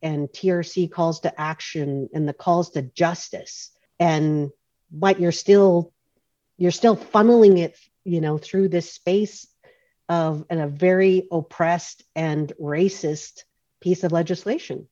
and 0.02 0.28
TRC 0.28 0.90
calls 0.90 1.20
to 1.20 1.40
action 1.40 2.08
and 2.12 2.28
the 2.28 2.32
calls 2.32 2.70
to 2.70 2.82
justice. 2.82 3.70
And 4.00 4.50
but 4.90 5.20
you're 5.20 5.30
still 5.30 5.92
you're 6.58 6.72
still 6.72 6.96
funneling 6.96 7.58
it 7.58 7.78
you 8.02 8.20
know, 8.20 8.36
through 8.36 8.68
this 8.68 8.92
space 8.92 9.46
of 10.08 10.44
and 10.50 10.60
a 10.60 10.66
very 10.66 11.28
oppressed 11.30 12.04
and 12.14 12.52
racist 12.60 13.42
piece 13.80 14.04
of 14.04 14.12
legislation 14.12 14.88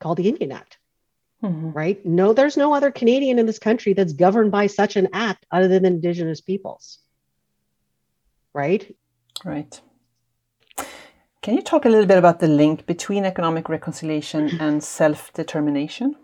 called 0.00 0.18
the 0.18 0.28
Indian 0.28 0.52
Act. 0.52 0.78
Mm-hmm. 1.42 1.70
Right? 1.72 2.04
No, 2.06 2.32
there's 2.32 2.56
no 2.56 2.74
other 2.74 2.90
Canadian 2.90 3.38
in 3.38 3.46
this 3.46 3.58
country 3.58 3.92
that's 3.92 4.12
governed 4.12 4.50
by 4.50 4.66
such 4.66 4.96
an 4.96 5.08
act 5.12 5.44
other 5.50 5.68
than 5.68 5.84
Indigenous 5.84 6.40
peoples. 6.40 6.98
Right? 8.54 8.96
Right. 9.44 9.80
Can 11.42 11.54
you 11.54 11.62
talk 11.62 11.84
a 11.84 11.88
little 11.90 12.06
bit 12.06 12.16
about 12.16 12.40
the 12.40 12.48
link 12.48 12.86
between 12.86 13.26
economic 13.26 13.68
reconciliation 13.68 14.56
and 14.60 14.82
self 14.82 15.32
determination? 15.34 16.16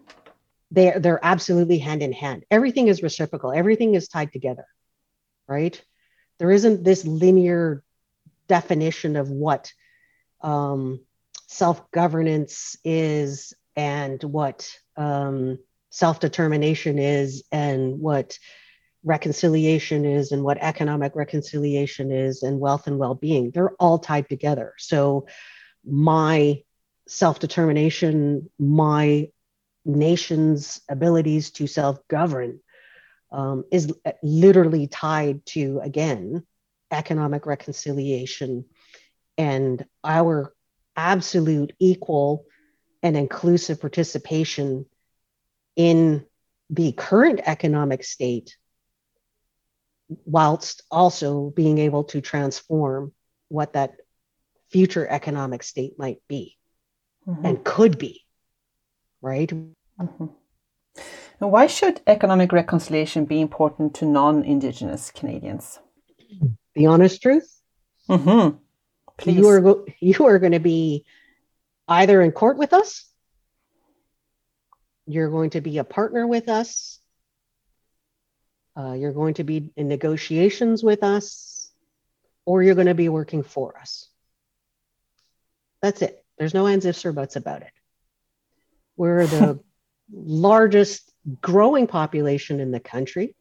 They're, 0.71 0.99
they're 0.99 1.21
absolutely 1.23 1.79
hand 1.79 2.03
in 2.03 2.13
hand. 2.13 2.45
Everything 2.51 2.89
is 2.89 3.03
reciprocal, 3.03 3.53
everything 3.53 3.95
is 3.95 4.09
tied 4.09 4.33
together 4.33 4.65
right? 5.51 5.85
There 6.39 6.53
isn't 6.53 6.85
this 6.85 7.05
linear 7.05 7.83
definition 8.49 9.17
of 9.17 9.29
what 9.29 9.73
um, 10.41 11.01
self 11.51 11.91
governance 11.91 12.77
is 12.85 13.53
and 13.75 14.23
what 14.23 14.71
um, 14.97 15.59
self 15.91 16.21
determination 16.21 16.99
is 16.99 17.43
and 17.51 17.99
what 17.99 18.39
reconciliation 19.03 20.05
is 20.05 20.31
and 20.31 20.45
what 20.45 20.59
economic 20.59 21.17
reconciliation 21.17 22.13
is 22.13 22.43
and 22.45 22.61
wealth 22.61 22.87
and 22.87 22.99
well 22.99 23.15
being. 23.15 23.51
They're 23.51 23.75
all 23.81 23.99
tied 23.99 24.29
together. 24.29 24.75
So, 24.79 25.27
my 25.85 26.63
self 27.09 27.41
determination, 27.41 28.49
my 28.59 29.31
nation's 29.85 30.81
abilities 30.89 31.51
to 31.53 31.67
self 31.67 32.07
govern 32.07 32.61
um, 33.33 33.65
is 33.73 33.93
literally 34.23 34.87
tied 34.87 35.45
to, 35.47 35.81
again, 35.83 36.47
economic 36.93 37.45
reconciliation 37.45 38.67
and 39.37 39.85
our 40.05 40.53
absolute 41.01 41.73
equal 41.79 42.45
and 43.03 43.17
inclusive 43.17 43.81
participation 43.81 44.87
in 45.77 46.27
the 46.69 46.93
current 46.93 47.41
economic 47.47 48.05
state 48.05 48.57
whilst 50.25 50.83
also 50.91 51.51
being 51.51 51.79
able 51.79 52.05
to 52.05 52.21
transform 52.21 53.13
what 53.49 53.73
that 53.73 53.93
future 54.71 55.07
economic 55.09 55.63
state 55.63 55.99
might 55.99 56.19
be 56.29 56.57
mm-hmm. 57.27 57.47
and 57.47 57.65
could 57.65 57.99
be 57.99 58.25
right 59.23 59.51
mm-hmm. 59.51 60.27
And 61.41 61.51
why 61.51 61.67
should 61.67 62.03
economic 62.07 62.53
reconciliation 62.53 63.25
be 63.25 63.41
important 63.41 63.95
to 63.95 64.05
non 64.05 64.45
Indigenous 64.45 65.11
Canadians? 65.11 65.79
The 66.75 66.87
honest 66.87 67.23
truth? 67.23 67.61
Mm-hmm. 68.09 68.59
Please. 69.21 69.37
You 69.37 69.49
are, 69.49 69.61
go- 69.61 69.87
you 70.01 70.27
are 70.27 70.39
going 70.39 70.53
to 70.53 70.61
be 70.61 71.05
either 71.87 72.23
in 72.23 72.33
court 72.33 72.57
with 72.57 72.73
us, 72.73 73.05
you're 75.07 75.29
going 75.29 75.51
to 75.51 75.61
be 75.61 75.77
a 75.79 75.85
partner 75.85 76.27
with 76.27 76.49
us, 76.49 76.99
uh, 78.79 78.95
you're 78.95 79.13
going 79.13 79.35
to 79.35 79.45
be 79.45 79.71
in 79.77 79.89
negotiations 79.89 80.83
with 80.83 81.03
us, 81.03 81.71
or 82.47 82.63
you're 82.63 82.75
going 82.75 82.87
to 82.87 82.95
be 82.95 83.11
working 83.11 83.43
for 83.43 83.79
us. 83.79 84.09
That's 85.83 86.01
it. 86.01 86.25
There's 86.39 86.55
no 86.55 86.67
ands, 86.67 86.87
ifs, 86.87 87.05
or 87.05 87.13
buts 87.13 87.37
about 87.37 87.61
it. 87.61 87.73
We're 88.97 89.27
the 89.27 89.61
largest 90.13 91.13
growing 91.43 91.87
population 91.87 92.59
in 92.59 92.71
the 92.71 92.81
country. 92.81 93.35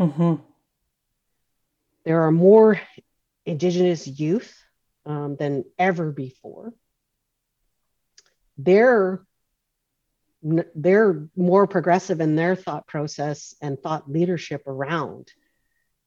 Mm-hmm. 0.00 0.42
There 2.04 2.22
are 2.22 2.32
more 2.32 2.80
Indigenous 3.46 4.08
youth 4.08 4.59
um, 5.06 5.36
than 5.36 5.64
ever 5.78 6.12
before. 6.12 6.72
They're 8.58 9.22
they're 10.42 11.28
more 11.36 11.66
progressive 11.66 12.20
in 12.20 12.34
their 12.34 12.56
thought 12.56 12.86
process 12.86 13.54
and 13.60 13.78
thought 13.78 14.10
leadership 14.10 14.66
around 14.66 15.30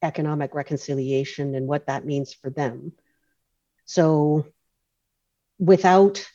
economic 0.02 0.54
reconciliation 0.54 1.54
and 1.54 1.68
what 1.68 1.86
that 1.86 2.04
means 2.04 2.34
for 2.34 2.50
them. 2.50 2.92
So, 3.84 4.46
without 5.58 6.26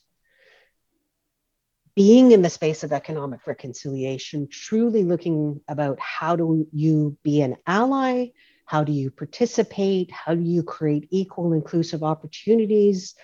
being 1.96 2.32
in 2.32 2.42
the 2.42 2.50
space 2.50 2.84
of 2.84 2.94
economic 2.94 3.46
reconciliation, 3.46 4.48
truly 4.50 5.04
looking 5.04 5.60
about 5.68 6.00
how 6.00 6.36
do 6.38 6.68
you 6.72 7.18
be 7.24 7.42
an 7.42 7.58
ally, 7.68 8.28
how 8.69 8.83
do 8.83 8.91
you 8.91 9.09
participate, 9.09 10.11
how 10.11 10.35
do 10.35 10.43
you 10.43 10.61
create 10.61 11.07
equal 11.09 11.53
inclusive 11.53 12.03
opportunities 12.03 13.15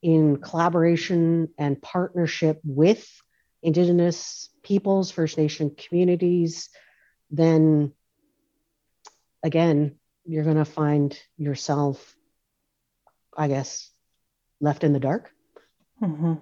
in 0.00 0.36
collaboration 0.36 1.48
and 1.58 1.82
partnership 1.82 2.60
with 2.62 3.04
Indigenous 3.64 4.48
peoples, 4.62 5.10
First 5.10 5.38
Nation 5.38 5.74
communities, 5.76 6.68
then 7.32 7.92
again, 9.42 9.96
you're 10.24 10.44
going 10.44 10.64
to 10.64 10.64
find 10.64 11.18
yourself, 11.36 12.14
I 13.36 13.48
guess, 13.48 13.90
left 14.60 14.84
in 14.84 14.92
the 14.92 15.00
dark. 15.00 15.32
Mm-hmm 16.00 16.34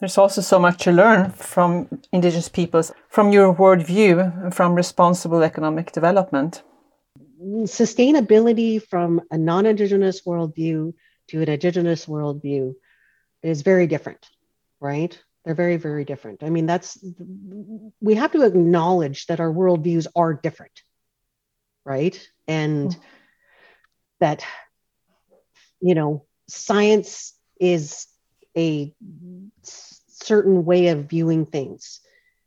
There's 0.00 0.18
also 0.18 0.40
so 0.40 0.58
much 0.58 0.82
to 0.82 0.90
learn 0.90 1.30
from 1.30 1.88
Indigenous 2.10 2.48
peoples, 2.48 2.92
from 3.08 3.30
your 3.30 3.54
worldview, 3.54 4.52
from 4.52 4.74
responsible 4.74 5.44
economic 5.44 5.92
development. 5.92 6.64
Sustainability 7.44 8.82
from 8.82 9.20
a 9.30 9.36
non 9.36 9.66
Indigenous 9.66 10.22
worldview 10.22 10.94
to 11.28 11.42
an 11.42 11.48
Indigenous 11.48 12.06
worldview 12.06 12.74
is 13.42 13.62
very 13.62 13.86
different, 13.86 14.26
right? 14.80 15.18
They're 15.44 15.54
very, 15.54 15.76
very 15.76 16.04
different. 16.04 16.42
I 16.42 16.48
mean, 16.48 16.64
that's, 16.64 16.98
we 18.00 18.14
have 18.14 18.32
to 18.32 18.42
acknowledge 18.42 19.26
that 19.26 19.40
our 19.40 19.52
worldviews 19.52 20.06
are 20.16 20.32
different, 20.32 20.82
right? 21.84 22.18
And 22.48 22.90
mm-hmm. 22.90 23.00
that, 24.20 24.44
you 25.80 25.94
know, 25.94 26.24
science 26.48 27.34
is 27.60 28.06
a 28.56 28.94
certain 29.62 30.64
way 30.64 30.88
of 30.88 31.10
viewing 31.10 31.44
things. 31.44 32.00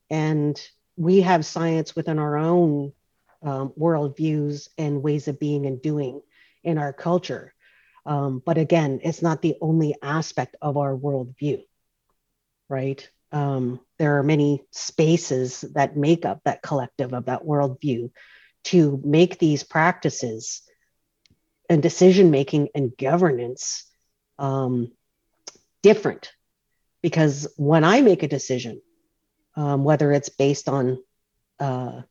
And 0.10 0.60
we 0.96 1.22
have 1.22 1.46
science 1.46 1.96
within 1.96 2.18
our 2.18 2.38
own 2.38 2.94
um, 3.44 3.74
worldviews 3.80 4.70
and 4.78 5.04
ways 5.04 5.28
of 5.28 5.40
being 5.40 5.66
and 5.66 5.82
doing 5.82 6.22
in 6.64 6.78
our 6.78 6.94
culture. 6.94 7.54
Um, 8.06 8.42
but 8.46 8.58
again, 8.58 9.02
it's 9.04 9.22
not 9.22 9.42
the 9.42 9.56
only 9.62 9.96
aspect 10.02 10.56
of 10.62 10.78
our 10.78 10.96
worldview, 10.96 11.64
right? 12.70 13.08
Um, 13.32 13.82
there 14.00 14.18
are 14.18 14.24
many 14.24 14.64
spaces 14.72 15.62
that 15.74 15.98
make 15.98 16.26
up 16.26 16.42
that 16.46 16.62
collective 16.62 17.14
of 17.14 17.26
that 17.26 17.44
worldview 17.44 18.12
to 18.66 19.02
make 19.04 19.38
these 19.38 19.64
practices 19.64 20.62
and 21.70 21.84
decision 21.84 22.32
making 22.32 22.70
and 22.74 22.96
governance 22.98 23.86
um, 24.40 24.92
different 25.84 26.32
because 27.02 27.48
when 27.58 27.84
I 27.84 28.02
make 28.02 28.24
a 28.24 28.28
decision, 28.28 28.82
um, 29.56 29.84
whether 29.84 30.12
it's 30.12 30.30
based 30.30 30.70
on 30.70 31.04
uh, 31.60 32.02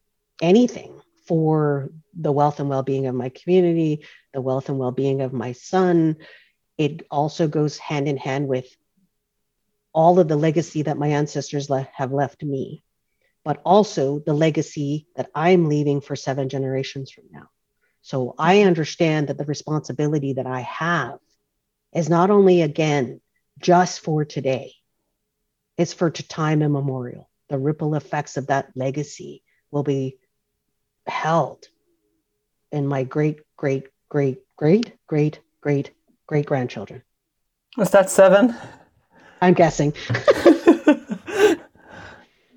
anything 0.42 1.00
for 1.26 1.90
the 2.14 2.32
wealth 2.32 2.60
and 2.60 2.68
well 2.68 2.82
being 2.82 3.06
of 3.06 3.14
my 3.14 3.28
community, 3.30 4.04
the 4.32 4.40
wealth 4.40 4.68
and 4.68 4.78
well 4.78 4.92
being 4.92 5.22
of 5.22 5.32
my 5.32 5.52
son, 5.52 6.16
it 6.78 7.06
also 7.10 7.48
goes 7.48 7.78
hand 7.78 8.08
in 8.08 8.16
hand 8.16 8.48
with 8.48 8.68
all 9.92 10.18
of 10.18 10.28
the 10.28 10.36
legacy 10.36 10.82
that 10.82 10.98
my 10.98 11.08
ancestors 11.08 11.70
le- 11.70 11.88
have 11.94 12.12
left 12.12 12.42
me, 12.42 12.82
but 13.44 13.60
also 13.64 14.18
the 14.18 14.34
legacy 14.34 15.06
that 15.16 15.30
I'm 15.34 15.68
leaving 15.68 16.00
for 16.00 16.16
seven 16.16 16.48
generations 16.48 17.10
from 17.10 17.24
now. 17.30 17.48
So 18.02 18.34
I 18.38 18.62
understand 18.62 19.28
that 19.28 19.38
the 19.38 19.44
responsibility 19.44 20.34
that 20.34 20.46
I 20.46 20.60
have 20.60 21.18
is 21.94 22.08
not 22.08 22.30
only 22.30 22.62
again 22.62 23.20
just 23.58 24.00
for 24.00 24.24
today, 24.24 24.74
it's 25.78 25.92
for 25.92 26.10
time 26.10 26.62
immemorial. 26.62 27.28
The 27.48 27.58
ripple 27.58 27.94
effects 27.94 28.36
of 28.36 28.48
that 28.48 28.70
legacy 28.74 29.42
will 29.70 29.82
be 29.82 30.18
held 31.06 31.68
in 32.72 32.86
my 32.86 33.04
great, 33.04 33.40
great, 33.56 33.86
great, 34.08 34.38
great, 34.56 34.92
great, 35.06 35.40
great, 35.60 35.90
great 36.26 36.46
grandchildren. 36.46 37.02
Was 37.76 37.90
that 37.90 38.10
seven? 38.10 38.54
I'm 39.40 39.54
guessing. 39.54 39.92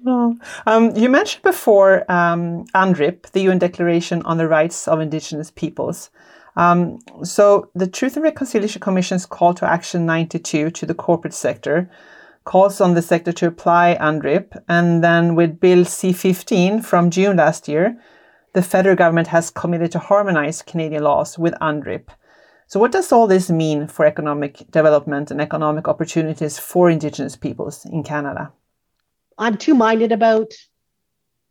oh. 0.07 0.37
um, 0.65 0.95
you 0.95 1.09
mentioned 1.09 1.43
before 1.43 2.09
um, 2.11 2.65
UNDRIP, 2.73 3.31
the 3.31 3.41
UN 3.41 3.59
Declaration 3.59 4.21
on 4.23 4.37
the 4.37 4.47
Rights 4.47 4.87
of 4.87 4.99
Indigenous 4.99 5.51
Peoples. 5.51 6.09
Um, 6.55 6.99
so, 7.23 7.69
the 7.75 7.87
Truth 7.87 8.15
and 8.15 8.23
Reconciliation 8.23 8.81
Commission's 8.81 9.25
call 9.25 9.53
to 9.55 9.65
action 9.69 10.05
92 10.05 10.71
to 10.71 10.85
the 10.85 10.93
corporate 10.93 11.33
sector 11.33 11.89
calls 12.43 12.81
on 12.81 12.95
the 12.95 13.01
sector 13.01 13.31
to 13.31 13.47
apply 13.47 13.97
UNDRIP. 13.99 14.59
And 14.67 15.03
then 15.03 15.35
with 15.35 15.59
Bill 15.59 15.85
C 15.85 16.11
15 16.13 16.81
from 16.81 17.11
June 17.11 17.37
last 17.37 17.67
year, 17.67 18.01
the 18.53 18.61
federal 18.61 18.95
government 18.95 19.27
has 19.27 19.49
committed 19.49 19.91
to 19.91 19.99
harmonize 19.99 20.61
Canadian 20.61 21.03
laws 21.03 21.37
with 21.37 21.53
UNDRIP. 21.61 22.09
So, 22.67 22.79
what 22.79 22.91
does 22.91 23.11
all 23.11 23.27
this 23.27 23.49
mean 23.49 23.87
for 23.87 24.05
economic 24.05 24.57
development 24.69 25.31
and 25.31 25.41
economic 25.41 25.87
opportunities 25.87 26.59
for 26.59 26.89
Indigenous 26.89 27.35
peoples 27.35 27.85
in 27.85 28.03
Canada? 28.03 28.51
I'm 29.37 29.57
two 29.57 29.73
minded 29.73 30.11
about 30.11 30.53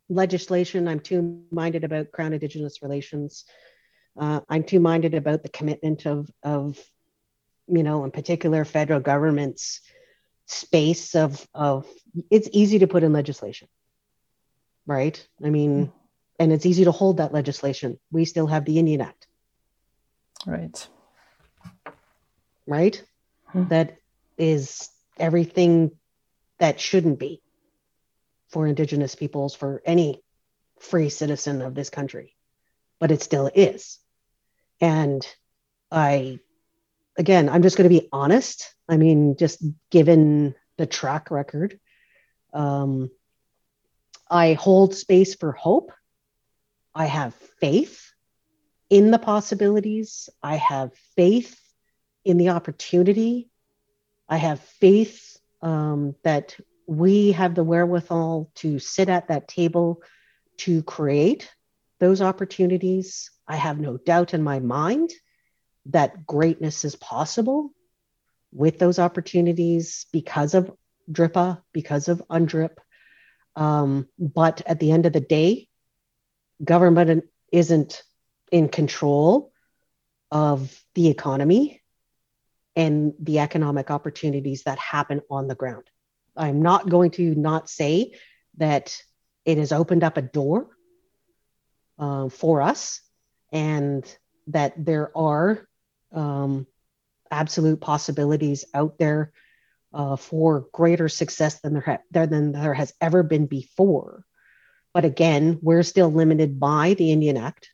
legislation. 0.09 0.87
I'm 0.87 0.99
two 0.99 1.43
minded 1.51 1.83
about 1.83 2.11
Crown 2.11 2.33
Indigenous 2.33 2.81
relations. 2.81 3.45
Uh, 4.17 4.41
I'm 4.49 4.63
two 4.63 4.79
minded 4.79 5.13
about 5.13 5.43
the 5.43 5.49
commitment 5.49 6.05
of, 6.05 6.29
of, 6.43 6.79
you 7.67 7.83
know, 7.83 8.03
in 8.05 8.11
particular, 8.11 8.65
federal 8.65 8.99
governments 8.99 9.81
space 10.49 11.13
of 11.13 11.47
of 11.53 11.85
it's 12.31 12.49
easy 12.51 12.79
to 12.79 12.87
put 12.87 13.03
in 13.03 13.13
legislation 13.13 13.67
right 14.87 15.27
i 15.43 15.49
mean. 15.49 15.91
And 16.39 16.51
it's 16.51 16.65
easy 16.65 16.85
to 16.85 16.91
hold 16.91 17.17
that 17.17 17.33
legislation 17.33 17.99
we 18.11 18.25
still 18.25 18.47
have 18.47 18.65
the 18.65 18.79
indian 18.79 19.01
act 19.01 19.27
right 20.45 20.87
right 22.65 23.03
hmm. 23.47 23.67
that 23.67 23.97
is 24.37 24.89
everything 25.17 25.91
that 26.59 26.79
shouldn't 26.79 27.19
be 27.19 27.41
for 28.49 28.65
indigenous 28.65 29.15
peoples 29.15 29.53
for 29.53 29.81
any 29.85 30.23
free 30.79 31.09
citizen 31.09 31.61
of 31.61 31.75
this 31.75 31.89
country 31.89 32.35
but 32.99 33.11
it 33.11 33.21
still 33.21 33.49
is 33.53 33.99
and 34.79 35.27
i 35.91 36.39
again, 37.19 37.49
I'm 37.49 37.61
just 37.61 37.77
going 37.77 37.87
to 37.89 37.99
be 37.99 38.07
honest. 38.11 38.73
I 38.87 38.97
mean, 38.97 39.35
just 39.37 39.63
given 39.91 40.55
the 40.77 40.87
track 40.87 41.29
record, 41.29 41.79
um, 42.53 43.11
I 44.31 44.53
hold 44.53 44.95
space 44.95 45.35
for 45.35 45.51
hope. 45.51 45.91
I 46.99 47.05
have 47.05 47.33
faith 47.61 48.11
in 48.89 49.09
the 49.09 49.19
possibilities. 49.19 50.27
I 50.43 50.57
have 50.57 50.91
faith 51.15 51.57
in 52.25 52.35
the 52.35 52.49
opportunity. 52.49 53.49
I 54.27 54.35
have 54.35 54.59
faith 54.59 55.37
um, 55.61 56.15
that 56.25 56.57
we 56.87 57.31
have 57.31 57.55
the 57.55 57.63
wherewithal 57.63 58.51
to 58.55 58.79
sit 58.79 59.07
at 59.07 59.29
that 59.29 59.47
table 59.47 60.03
to 60.57 60.83
create 60.83 61.49
those 62.01 62.21
opportunities. 62.21 63.31
I 63.47 63.55
have 63.55 63.79
no 63.79 63.95
doubt 63.95 64.33
in 64.33 64.43
my 64.43 64.59
mind 64.59 65.11
that 65.85 66.27
greatness 66.27 66.83
is 66.83 66.97
possible 66.97 67.71
with 68.51 68.77
those 68.77 68.99
opportunities 68.99 70.05
because 70.11 70.53
of 70.53 70.69
DRIPA, 71.09 71.61
because 71.71 72.09
of 72.09 72.21
UNDRIP. 72.29 72.77
Um, 73.55 74.09
but 74.19 74.61
at 74.65 74.81
the 74.81 74.91
end 74.91 75.05
of 75.05 75.13
the 75.13 75.21
day, 75.21 75.68
government 76.63 77.25
isn't 77.51 78.03
in 78.51 78.69
control 78.69 79.51
of 80.31 80.83
the 80.95 81.09
economy 81.09 81.81
and 82.75 83.13
the 83.19 83.39
economic 83.39 83.91
opportunities 83.91 84.63
that 84.63 84.77
happen 84.79 85.21
on 85.29 85.47
the 85.47 85.55
ground. 85.55 85.83
I'm 86.35 86.61
not 86.61 86.89
going 86.89 87.11
to 87.11 87.35
not 87.35 87.69
say 87.69 88.13
that 88.57 88.95
it 89.45 89.57
has 89.57 89.71
opened 89.71 90.03
up 90.03 90.17
a 90.17 90.21
door 90.21 90.69
uh, 91.97 92.29
for 92.29 92.61
us 92.61 93.01
and 93.51 94.05
that 94.47 94.73
there 94.77 95.15
are 95.17 95.67
um, 96.13 96.67
absolute 97.31 97.81
possibilities 97.81 98.65
out 98.73 98.97
there 98.97 99.31
uh, 99.93 100.15
for 100.15 100.67
greater 100.71 101.09
success 101.09 101.59
than 101.61 101.73
there, 101.73 101.81
ha- 101.81 102.25
than 102.25 102.51
there 102.51 102.73
has 102.73 102.93
ever 103.01 103.23
been 103.23 103.47
before. 103.47 104.25
But 104.93 105.05
again, 105.05 105.59
we're 105.61 105.83
still 105.83 106.11
limited 106.11 106.59
by 106.59 106.95
the 106.95 107.11
Indian 107.11 107.37
Act, 107.37 107.69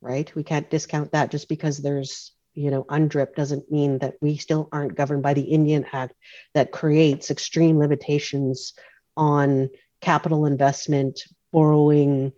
right? 0.00 0.32
We 0.34 0.44
can't 0.44 0.70
discount 0.70 1.12
that 1.12 1.30
just 1.30 1.48
because 1.48 1.78
there's, 1.78 2.32
you 2.54 2.70
know, 2.70 2.84
UNDRIP 2.84 3.34
doesn't 3.34 3.70
mean 3.70 3.98
that 3.98 4.14
we 4.20 4.36
still 4.36 4.68
aren't 4.70 4.94
governed 4.94 5.22
by 5.22 5.34
the 5.34 5.42
Indian 5.42 5.86
Act 5.92 6.14
that 6.54 6.72
creates 6.72 7.30
extreme 7.30 7.78
limitations 7.78 8.74
on 9.16 9.70
capital 10.00 10.46
investment, 10.46 11.22
borrowing, 11.52 12.32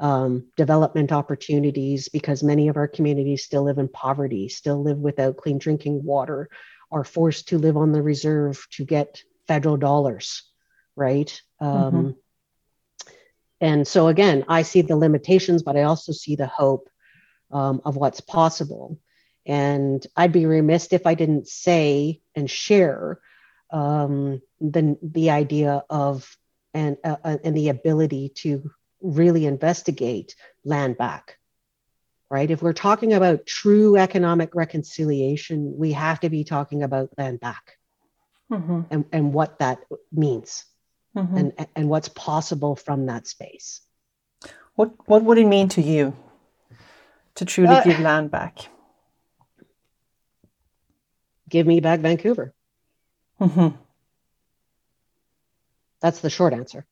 um, 0.00 0.48
development 0.56 1.12
opportunities 1.12 2.08
because 2.08 2.42
many 2.42 2.66
of 2.66 2.76
our 2.76 2.88
communities 2.88 3.44
still 3.44 3.62
live 3.62 3.78
in 3.78 3.88
poverty, 3.88 4.48
still 4.48 4.82
live 4.82 4.98
without 4.98 5.36
clean 5.36 5.58
drinking 5.58 6.02
water, 6.04 6.48
are 6.90 7.04
forced 7.04 7.48
to 7.48 7.58
live 7.58 7.76
on 7.76 7.92
the 7.92 8.02
reserve 8.02 8.66
to 8.72 8.84
get 8.84 9.22
federal 9.46 9.76
dollars, 9.76 10.42
right? 10.96 11.40
Um, 11.60 11.92
mm-hmm. 11.92 12.10
And 13.62 13.86
so, 13.86 14.08
again, 14.08 14.44
I 14.48 14.62
see 14.62 14.82
the 14.82 14.96
limitations, 14.96 15.62
but 15.62 15.76
I 15.76 15.84
also 15.84 16.10
see 16.10 16.34
the 16.34 16.48
hope 16.48 16.90
um, 17.52 17.80
of 17.84 17.96
what's 17.96 18.20
possible. 18.20 18.98
And 19.46 20.04
I'd 20.16 20.32
be 20.32 20.46
remiss 20.46 20.92
if 20.92 21.06
I 21.06 21.14
didn't 21.14 21.46
say 21.46 22.20
and 22.34 22.50
share 22.50 23.20
um, 23.70 24.42
the, 24.60 24.98
the 25.00 25.30
idea 25.30 25.84
of 25.88 26.36
and, 26.74 26.96
uh, 27.04 27.16
uh 27.22 27.38
and 27.44 27.56
the 27.56 27.68
ability 27.68 28.30
to 28.36 28.70
really 29.00 29.46
investigate 29.46 30.34
land 30.64 30.96
back 30.96 31.38
right 32.30 32.50
if 32.50 32.62
we're 32.62 32.72
talking 32.72 33.12
about 33.12 33.46
true 33.46 33.96
economic 33.96 34.54
reconciliation 34.54 35.76
we 35.76 35.92
have 35.92 36.20
to 36.20 36.30
be 36.30 36.44
talking 36.44 36.82
about 36.82 37.10
land 37.18 37.40
back 37.40 37.78
mm-hmm. 38.50 38.82
and, 38.90 39.04
and 39.12 39.34
what 39.34 39.58
that 39.58 39.80
means 40.12 40.64
mm-hmm. 41.16 41.36
and, 41.36 41.66
and 41.76 41.88
what's 41.88 42.08
possible 42.08 42.76
from 42.76 43.06
that 43.06 43.26
space. 43.26 43.80
What, 44.74 44.92
what 45.06 45.22
would 45.24 45.38
it 45.38 45.46
mean 45.46 45.68
to 45.70 45.82
you 45.82 46.16
to 47.34 47.44
truly 47.44 47.74
uh, 47.74 47.84
give 47.84 48.00
land 48.00 48.30
back? 48.30 48.58
Give 51.48 51.66
me 51.66 51.80
back 51.80 52.00
Vancouver. 52.00 52.54
Mm-hmm. 53.40 53.76
That's 56.00 56.20
the 56.20 56.30
short 56.30 56.52
answer. 56.52 56.86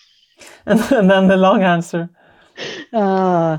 and, 0.66 0.80
then 0.80 1.28
the 1.28 1.36
long 1.36 1.62
answer. 1.62 2.10
Uh, 2.92 3.58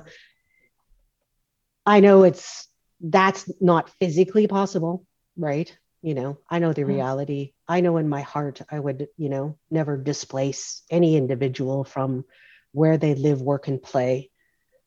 I 1.86 2.00
know 2.00 2.24
it's 2.24 2.68
that's 3.00 3.50
not 3.62 3.90
physically 4.00 4.48
possible, 4.48 5.06
right? 5.38 5.76
You 6.02 6.16
know, 6.16 6.40
I 6.50 6.60
know 6.60 6.74
the 6.74 6.82
mm-hmm. 6.82 6.92
reality. 6.92 7.54
I 7.68 7.82
know 7.82 7.98
in 7.98 8.08
my 8.08 8.22
heart 8.22 8.62
I 8.72 8.80
would, 8.80 9.08
you 9.18 9.30
know, 9.30 9.58
never 9.70 9.98
displace 9.98 10.82
any 10.90 11.18
individual 11.18 11.84
from 11.84 12.26
where 12.72 12.98
they 12.98 13.16
live, 13.16 13.42
work, 13.42 13.68
and 13.68 13.82
play. 13.82 14.30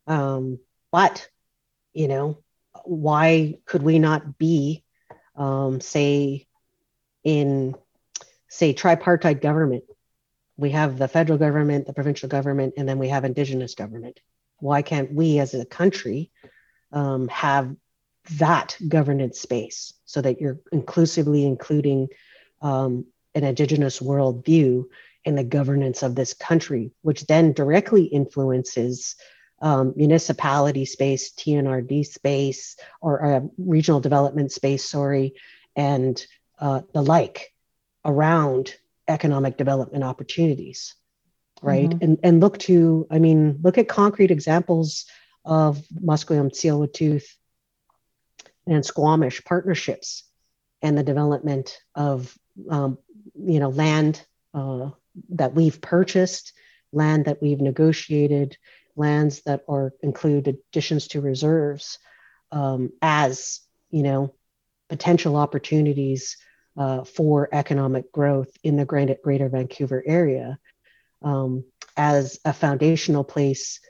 Um, 0.07 0.59
but, 0.90 1.29
you 1.93 2.09
know, 2.09 2.43
why 2.85 3.57
could 3.66 3.83
we 3.83 3.99
not 3.99 4.38
be, 4.38 4.85
um, 5.37 5.81
say, 5.81 6.47
in, 7.23 7.75
say, 8.49 8.73
tripartite 8.73 9.40
government? 9.40 9.85
We 10.57 10.71
have 10.71 10.99
the 10.99 11.09
federal 11.09 11.38
government, 11.38 11.87
the 11.87 11.93
provincial 11.93 12.29
government, 12.29 12.75
and 12.77 12.88
then 12.88 12.99
we 12.99 13.09
have 13.09 13.25
Indigenous 13.25 13.75
government. 13.75 14.21
Why 14.59 14.83
can't 14.83 15.12
we 15.12 15.38
as 15.38 15.55
a 15.55 15.64
country 15.64 16.31
um, 16.93 17.29
have 17.29 17.75
that 18.38 18.77
governance 18.87 19.40
space 19.40 19.95
so 20.05 20.21
that 20.21 20.40
you're 20.40 20.61
inclusively 20.73 21.45
including 21.45 22.09
um, 22.61 23.07
an 23.35 23.44
Indigenous 23.44 24.01
worldview 24.01 24.85
in 25.25 25.35
the 25.35 25.44
governance 25.44 26.03
of 26.03 26.14
this 26.14 26.35
country, 26.35 26.92
which 27.03 27.27
then 27.27 27.53
directly 27.53 28.05
influences 28.05 29.16
um, 29.62 29.92
municipality 29.96 30.85
space, 30.85 31.33
TNRD 31.33 32.07
space, 32.07 32.77
or 33.01 33.25
uh, 33.25 33.40
regional 33.59 34.01
development 34.01 34.53
space, 34.53 34.85
sorry, 34.85 35.35
and 35.77 36.25
uh, 36.59 36.81
the 36.94 37.03
like 37.03 37.53
around 38.05 38.75
economic 39.09 39.59
development 39.59 40.05
opportunities, 40.05 40.94
right? 41.61 41.90
Mm-hmm. 41.90 42.05
And, 42.05 42.18
and 42.23 42.40
look 42.40 42.59
to, 42.61 43.07
I 43.11 43.18
mean, 43.18 43.59
look 43.62 43.77
at 43.77 43.88
concrete 43.88 44.31
examples 44.31 45.05
of 45.44 45.83
Musqueam, 46.03 46.51
Tsleil-Waututh, 46.51 47.27
and 48.66 48.85
Squamish 48.85 49.44
partnerships 49.44 50.25
and 50.81 50.96
the 50.96 51.03
development 51.03 51.79
of, 51.94 52.35
um, 52.68 52.98
you 53.34 53.60
know, 53.60 53.70
land 53.70 54.24
uh, 54.54 54.90
that 55.30 55.54
we've 55.54 55.80
purchased, 55.80 56.52
land 56.92 57.26
that 57.26 57.40
we've 57.42 57.60
negotiated, 57.60 58.56
lands 58.96 59.42
that 59.42 59.62
are 59.68 59.92
include 60.02 60.48
additions 60.48 61.08
to 61.08 61.20
reserves 61.20 61.98
um, 62.52 62.90
as 63.00 63.60
you 63.90 64.02
know 64.02 64.34
potential 64.88 65.36
opportunities 65.36 66.36
uh, 66.76 67.04
for 67.04 67.48
economic 67.52 68.10
growth 68.12 68.50
in 68.62 68.76
the 68.76 68.84
greater, 68.84 69.16
greater 69.22 69.48
Vancouver 69.48 70.02
area 70.06 70.58
um, 71.22 71.64
as 71.96 72.40
a 72.44 72.52
foundational 72.52 73.24
place 73.24 73.80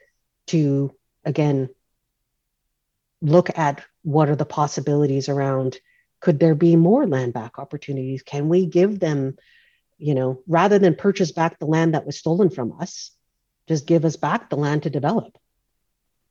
to 0.48 0.94
again 1.24 1.68
look 3.22 3.56
at 3.58 3.82
what 4.02 4.28
are 4.28 4.36
the 4.36 4.46
possibilities 4.46 5.28
around 5.28 5.78
could 6.20 6.38
there 6.38 6.54
be 6.54 6.76
more 6.76 7.06
land 7.06 7.32
back 7.32 7.58
opportunities 7.58 8.22
can 8.22 8.48
we 8.48 8.66
give 8.66 9.00
them 9.00 9.36
you 10.00 10.14
know, 10.14 10.42
rather 10.48 10.78
than 10.78 10.96
purchase 10.96 11.30
back 11.30 11.58
the 11.58 11.66
land 11.66 11.94
that 11.94 12.06
was 12.06 12.16
stolen 12.16 12.48
from 12.48 12.80
us, 12.80 13.12
just 13.68 13.86
give 13.86 14.04
us 14.04 14.16
back 14.16 14.48
the 14.48 14.56
land 14.56 14.84
to 14.84 14.90
develop. 14.90 15.36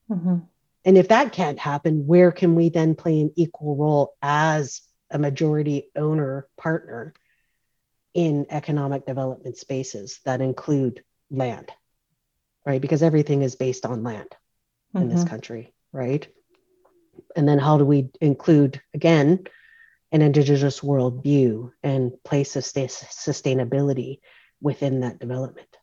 Mm-hmm. 0.09 0.39
And 0.85 0.97
if 0.97 1.09
that 1.09 1.33
can't 1.33 1.59
happen, 1.59 2.07
where 2.07 2.31
can 2.31 2.55
we 2.55 2.69
then 2.69 2.95
play 2.95 3.21
an 3.21 3.31
equal 3.35 3.75
role 3.75 4.15
as 4.23 4.81
a 5.11 5.19
majority 5.19 5.91
owner 5.95 6.47
partner 6.57 7.13
in 8.15 8.47
economic 8.49 9.05
development 9.05 9.57
spaces 9.57 10.19
that 10.25 10.41
include 10.41 11.03
land, 11.29 11.71
right? 12.65 12.81
Because 12.81 13.03
everything 13.03 13.43
is 13.43 13.55
based 13.55 13.85
on 13.85 14.03
land 14.03 14.29
mm-hmm. 14.95 15.03
in 15.03 15.09
this 15.09 15.19
mm-hmm. 15.19 15.29
country, 15.29 15.73
right? 15.91 16.27
And 17.35 17.47
then 17.47 17.59
how 17.59 17.77
do 17.77 17.85
we 17.85 18.09
include, 18.19 18.81
again, 18.95 19.45
an 20.11 20.21
indigenous 20.21 20.79
worldview 20.79 21.71
and 21.83 22.11
place 22.23 22.55
of 22.55 22.63
sustainability 22.63 24.19
within 24.61 25.01
that 25.01 25.19
development. 25.19 25.77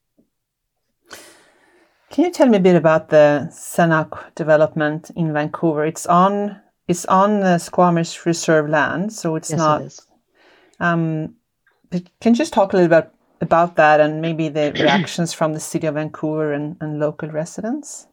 Can 2.10 2.24
you 2.24 2.30
tell 2.30 2.48
me 2.48 2.56
a 2.56 2.60
bit 2.60 2.76
about 2.76 3.08
the 3.08 3.48
Senakw 3.52 4.34
development 4.34 5.10
in 5.16 5.32
Vancouver? 5.32 5.84
It's 5.84 6.06
on 6.06 6.60
it's 6.88 7.04
on 7.06 7.40
the 7.40 7.58
Squamish 7.58 8.24
Reserve 8.24 8.68
land, 8.68 9.12
so 9.12 9.34
it's 9.34 9.50
yes, 9.50 9.58
not. 9.58 9.82
It 9.82 10.00
um, 10.80 11.34
can 11.90 12.32
you 12.32 12.34
just 12.34 12.52
talk 12.52 12.72
a 12.72 12.76
little 12.76 13.00
bit 13.00 13.10
about 13.40 13.76
that 13.76 14.00
and 14.00 14.20
maybe 14.20 14.48
the 14.48 14.72
reactions 14.80 15.32
from 15.32 15.52
the 15.52 15.60
city 15.60 15.86
of 15.86 15.94
Vancouver 15.94 16.52
and, 16.52 16.76
and 16.80 17.00
local 17.00 17.28
residents? 17.28 18.06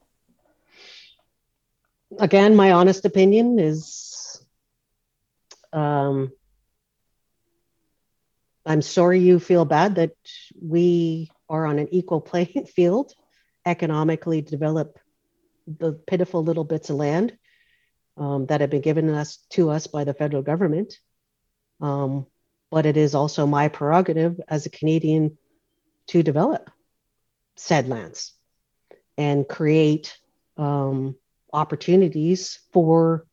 Again, 2.19 2.56
my 2.56 2.71
honest 2.71 3.06
opinion 3.06 3.60
is 3.60 4.12
um, 5.73 6.31
I'm 8.65 8.81
sorry 8.81 9.19
you 9.19 9.39
feel 9.39 9.65
bad 9.65 9.95
that 9.95 10.15
we 10.62 11.31
are 11.49 11.65
on 11.65 11.79
an 11.79 11.89
equal 11.91 12.21
playing 12.31 12.65
field 12.65 13.13
economically 13.65 14.41
develop 14.41 14.99
the 15.67 15.93
pitiful 15.93 16.43
little 16.43 16.63
bits 16.65 16.89
of 16.89 16.97
land 16.97 17.38
um, 18.17 18.45
that 18.47 18.62
have 18.62 18.69
been 18.69 18.81
given 18.81 19.09
us 19.09 19.38
to 19.51 19.69
us 19.69 19.88
by 19.88 20.03
the 20.03 20.13
federal 20.13 20.43
government. 20.43 20.97
Um, 21.81 22.27
but 22.69 22.86
it 22.86 22.97
is 22.97 23.15
also 23.15 23.45
my 23.45 23.67
prerogative 23.67 24.39
as 24.47 24.65
a 24.65 24.69
Canadian 24.69 25.38
to 26.07 26.23
develop 26.23 26.69
said 27.55 27.88
lands 27.88 28.33
and 29.17 29.47
create 29.47 30.17
um, 30.57 31.15
opportunities 31.51 32.59
for 32.71 33.25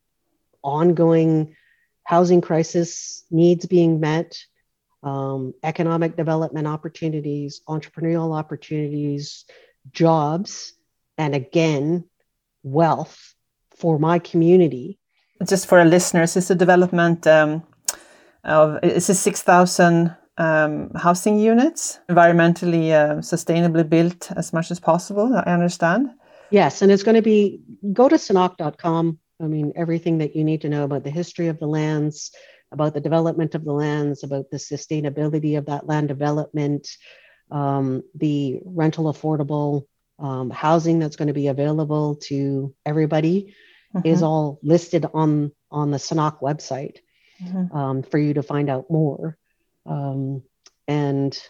ongoing 0.62 1.56
housing 2.10 2.40
crisis 2.40 3.24
needs 3.30 3.66
being 3.66 4.00
met, 4.00 4.36
um, 5.04 5.54
economic 5.62 6.16
development 6.16 6.66
opportunities, 6.66 7.62
entrepreneurial 7.68 8.36
opportunities, 8.36 9.44
jobs, 9.92 10.72
and 11.16 11.36
again, 11.36 12.04
wealth 12.64 13.16
for 13.80 14.00
my 14.00 14.18
community. 14.18 14.98
Just 15.48 15.68
for 15.68 15.78
our 15.78 15.84
listeners, 15.84 16.36
it's 16.36 16.50
a 16.50 16.56
development 16.56 17.28
um, 17.28 17.62
of 18.42 18.80
it's 18.82 19.08
a 19.08 19.14
six 19.14 19.42
thousand 19.42 20.14
um, 20.36 20.90
housing 20.96 21.38
units, 21.38 22.00
environmentally 22.08 22.90
uh, 22.90 23.20
sustainably 23.22 23.88
built 23.88 24.32
as 24.32 24.52
much 24.52 24.72
as 24.72 24.80
possible. 24.80 25.28
I 25.46 25.52
understand. 25.52 26.10
Yes, 26.50 26.82
and 26.82 26.90
it's 26.90 27.04
going 27.04 27.20
to 27.22 27.28
be 27.34 27.60
go 27.92 28.08
to 28.08 28.16
senakw.com 28.16 29.18
I 29.42 29.46
mean, 29.46 29.72
everything 29.76 30.18
that 30.18 30.36
you 30.36 30.44
need 30.44 30.62
to 30.62 30.68
know 30.68 30.84
about 30.84 31.04
the 31.04 31.10
history 31.10 31.48
of 31.48 31.58
the 31.58 31.66
lands, 31.66 32.32
about 32.72 32.94
the 32.94 33.00
development 33.00 33.54
of 33.54 33.64
the 33.64 33.72
lands, 33.72 34.22
about 34.22 34.50
the 34.50 34.58
sustainability 34.58 35.58
of 35.58 35.66
that 35.66 35.86
land 35.86 36.08
development, 36.08 36.88
um, 37.50 38.02
the 38.14 38.60
rental 38.64 39.12
affordable 39.12 39.86
um, 40.18 40.50
housing 40.50 40.98
that's 40.98 41.16
going 41.16 41.28
to 41.28 41.34
be 41.34 41.48
available 41.48 42.16
to 42.16 42.74
everybody 42.84 43.54
mm-hmm. 43.94 44.06
is 44.06 44.22
all 44.22 44.58
listed 44.62 45.06
on 45.12 45.52
on 45.70 45.90
the 45.90 45.98
Senakw 45.98 46.40
website 46.40 46.98
mm-hmm. 47.42 47.76
um, 47.76 48.02
for 48.02 48.18
you 48.18 48.34
to 48.34 48.42
find 48.42 48.68
out 48.68 48.90
more. 48.90 49.38
Um, 49.86 50.42
and 50.86 51.40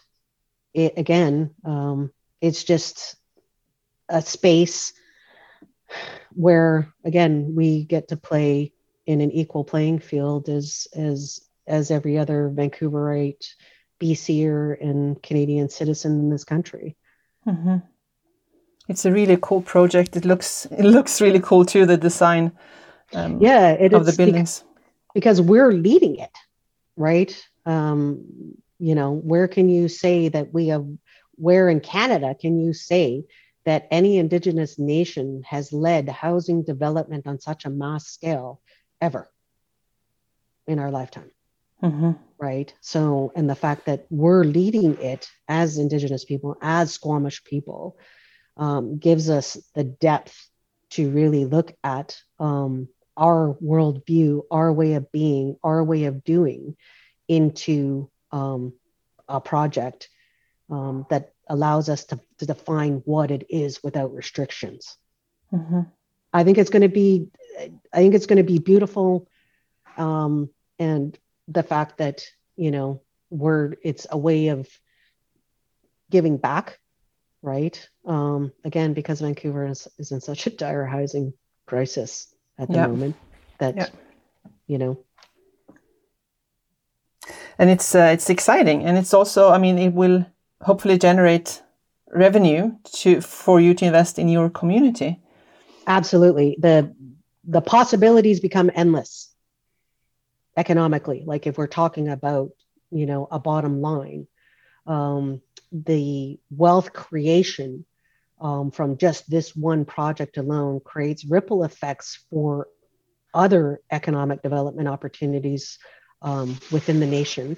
it, 0.75 0.95
again, 0.97 1.55
um, 1.65 2.13
it's 2.41 2.65
just 2.65 3.17
a 4.09 4.23
space 4.23 4.93
where 6.35 6.93
again 7.05 7.55
we 7.55 7.85
get 7.85 8.09
to 8.09 8.17
play 8.17 8.73
in 9.07 9.21
an 9.21 9.31
equal 9.33 9.65
playing 9.65 9.99
field 9.99 10.49
as 10.49 10.87
as 10.95 11.41
as 11.67 11.91
every 11.91 12.19
other 12.19 12.51
Vancouverite, 12.55 13.55
BCer, 14.01 14.81
and 14.81 15.23
Canadian 15.23 15.69
citizen 15.69 16.19
in 16.19 16.31
this 16.31 16.45
country. 16.45 16.97
Mm-hmm. 17.47 17.77
It's 18.89 19.05
a 19.05 19.13
really 19.13 19.39
cool 19.41 19.63
project. 19.63 20.17
It 20.17 20.25
looks 20.25 20.67
it 20.67 20.85
looks 20.85 21.21
really 21.21 21.41
cool 21.41 21.65
too. 21.65 21.87
The 21.87 21.97
design, 21.97 22.53
um, 23.13 23.41
yeah, 23.41 23.71
it 23.71 23.93
of 23.93 24.05
the 24.07 24.13
buildings 24.13 24.65
because, 25.15 25.39
because 25.39 25.41
we're 25.41 25.73
leading 25.73 26.17
it, 26.17 26.37
right? 26.97 27.33
Um, 27.67 28.57
you 28.79 28.95
know, 28.95 29.13
where 29.13 29.47
can 29.47 29.69
you 29.69 29.89
say 29.89 30.29
that 30.29 30.53
we 30.53 30.69
have? 30.69 30.87
Where 31.37 31.69
in 31.69 31.81
Canada 31.81 32.35
can 32.35 32.59
you 32.59 32.73
say 32.73 33.25
that 33.65 33.89
any 33.91 34.19
Indigenous 34.19 34.79
nation 34.79 35.43
has 35.47 35.73
led 35.73 36.09
housing 36.09 36.63
development 36.63 37.27
on 37.27 37.41
such 37.41 37.65
a 37.65 37.71
mass 37.71 38.07
scale 38.07 38.61
ever 39.01 39.31
in 40.67 40.79
our 40.79 40.91
lifetime. 40.91 41.31
Mm-hmm. 41.83 42.13
Right. 42.39 42.73
So, 42.81 43.33
and 43.35 43.49
the 43.49 43.55
fact 43.55 43.87
that 43.87 44.07
we're 44.11 44.45
leading 44.45 44.99
it 44.99 45.31
as 45.49 45.79
Indigenous 45.79 46.25
people, 46.25 46.57
as 46.61 46.93
Squamish 46.93 47.45
people, 47.45 47.99
um, 48.57 48.99
gives 48.99 49.31
us 49.31 49.57
the 49.75 49.85
depth 49.85 50.49
to 50.91 51.11
really 51.11 51.45
look 51.45 51.75
at 51.85 52.21
um, 52.39 52.89
our 53.17 53.57
worldview, 53.63 54.43
our 54.51 54.73
way 54.73 54.95
of 54.95 55.11
being, 55.13 55.57
our 55.63 55.83
way 55.85 56.05
of 56.05 56.25
doing 56.25 56.77
into 57.29 58.11
um, 58.33 58.73
a 59.29 59.41
project 59.41 60.09
um, 60.71 61.07
that 61.11 61.33
allows 61.49 61.89
us 61.89 62.05
to, 62.07 62.21
to 62.39 62.47
define 62.47 63.03
what 63.05 63.31
it 63.31 63.47
is 63.51 63.83
without 63.83 64.13
restrictions. 64.13 64.97
Mm-hmm. 65.53 65.81
I 66.33 66.45
think 66.45 66.59
it's 66.59 66.71
going 66.71 66.83
to 66.83 66.89
be, 66.89 67.29
I 67.93 67.97
think 67.97 68.15
it's 68.15 68.27
going 68.27 68.37
to 68.37 68.43
be 68.43 68.59
beautiful, 68.59 69.29
um, 69.97 70.51
and 70.79 71.19
the 71.49 71.63
fact 71.63 71.99
that 71.99 72.25
you 72.57 72.71
know 72.71 73.03
we're 73.31 73.75
it's 73.83 74.07
a 74.11 74.17
way 74.17 74.49
of 74.49 74.69
giving 76.09 76.37
back, 76.37 76.79
right? 77.43 77.89
Um, 78.05 78.53
again, 78.65 78.95
because 78.95 79.21
Vancouver 79.21 79.67
is, 79.67 79.89
is 79.99 80.13
in 80.13 80.21
such 80.21 80.47
a 80.47 80.51
dire 80.51 80.87
housing 80.87 81.33
crisis 81.67 82.33
at 82.59 82.69
the 82.71 82.89
moment 82.89 83.17
that 83.59 83.93
you 84.67 84.79
know 84.79 84.99
and 87.59 87.71
it's 87.71 87.95
uh, 87.95 88.11
it's 88.13 88.29
exciting 88.29 88.85
and 88.85 88.99
it's 88.99 89.15
also 89.15 89.51
i 89.51 89.59
mean 89.59 89.79
it 89.79 89.93
will 89.93 90.27
hopefully 90.63 90.99
generate 90.99 91.63
revenue 92.13 92.73
to 92.93 93.21
for 93.21 93.61
you 93.61 93.75
to 93.75 93.85
invest 93.85 94.19
in 94.19 94.29
your 94.29 94.51
community. 94.51 95.21
Absolutely. 95.87 96.57
The 96.59 96.95
the 97.45 97.61
possibilities 97.61 98.41
become 98.41 98.71
endless 98.75 99.33
economically. 100.57 101.23
Like 101.25 101.47
if 101.47 101.57
we're 101.57 101.67
talking 101.67 102.09
about 102.09 102.51
you 102.91 103.07
know 103.07 103.29
a 103.31 103.39
bottom 103.39 103.81
line 103.81 104.27
um, 104.87 105.41
the 105.73 106.39
wealth 106.51 106.93
creation 106.93 107.85
um, 108.41 108.71
from 108.71 108.97
just 108.97 109.31
this 109.31 109.55
one 109.55 109.85
project 109.85 110.37
alone 110.37 110.81
creates 110.85 111.25
ripple 111.25 111.65
effects 111.65 112.25
for 112.31 112.69
other 113.33 113.81
economic 113.91 114.43
development 114.43 114.89
opportunities 114.89 115.79
um, 116.23 116.59
within 116.73 117.01
the 117.01 117.07
nation, 117.07 117.57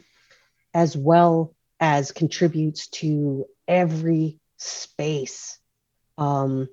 as 0.74 0.96
well 0.96 1.54
as 1.82 2.12
contributes 2.12 2.86
to 2.86 3.44
every 3.66 4.38
space, 4.56 5.58
um, 6.16 6.68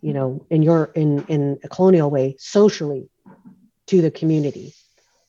you 0.00 0.12
know, 0.12 0.46
in 0.48 0.62
your 0.62 0.84
in 0.94 1.24
in 1.26 1.58
a 1.64 1.68
colonial 1.68 2.08
way, 2.08 2.36
socially, 2.38 3.10
to 3.88 4.00
the 4.00 4.10
community, 4.12 4.72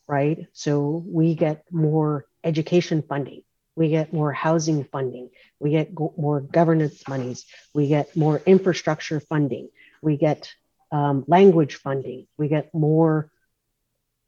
right? 0.08 0.46
So 0.54 1.04
we 1.08 1.34
get 1.34 1.66
more 1.72 2.26
education 2.44 3.02
funding, 3.02 3.42
we 3.76 3.90
get 3.90 4.14
more 4.14 4.32
housing 4.32 4.84
funding, 4.84 5.32
we 5.60 5.72
get 5.72 5.96
go- 5.96 6.14
more 6.16 6.40
governance 6.40 7.08
monies, 7.08 7.46
we 7.74 7.88
get 7.88 8.16
more 8.16 8.40
infrastructure 8.46 9.20
funding, 9.20 9.70
we 10.04 10.16
get 10.16 10.54
um, 10.92 11.26
language 11.28 11.76
funding, 11.78 12.28
we 12.38 12.50
get 12.50 12.72
more 12.72 13.32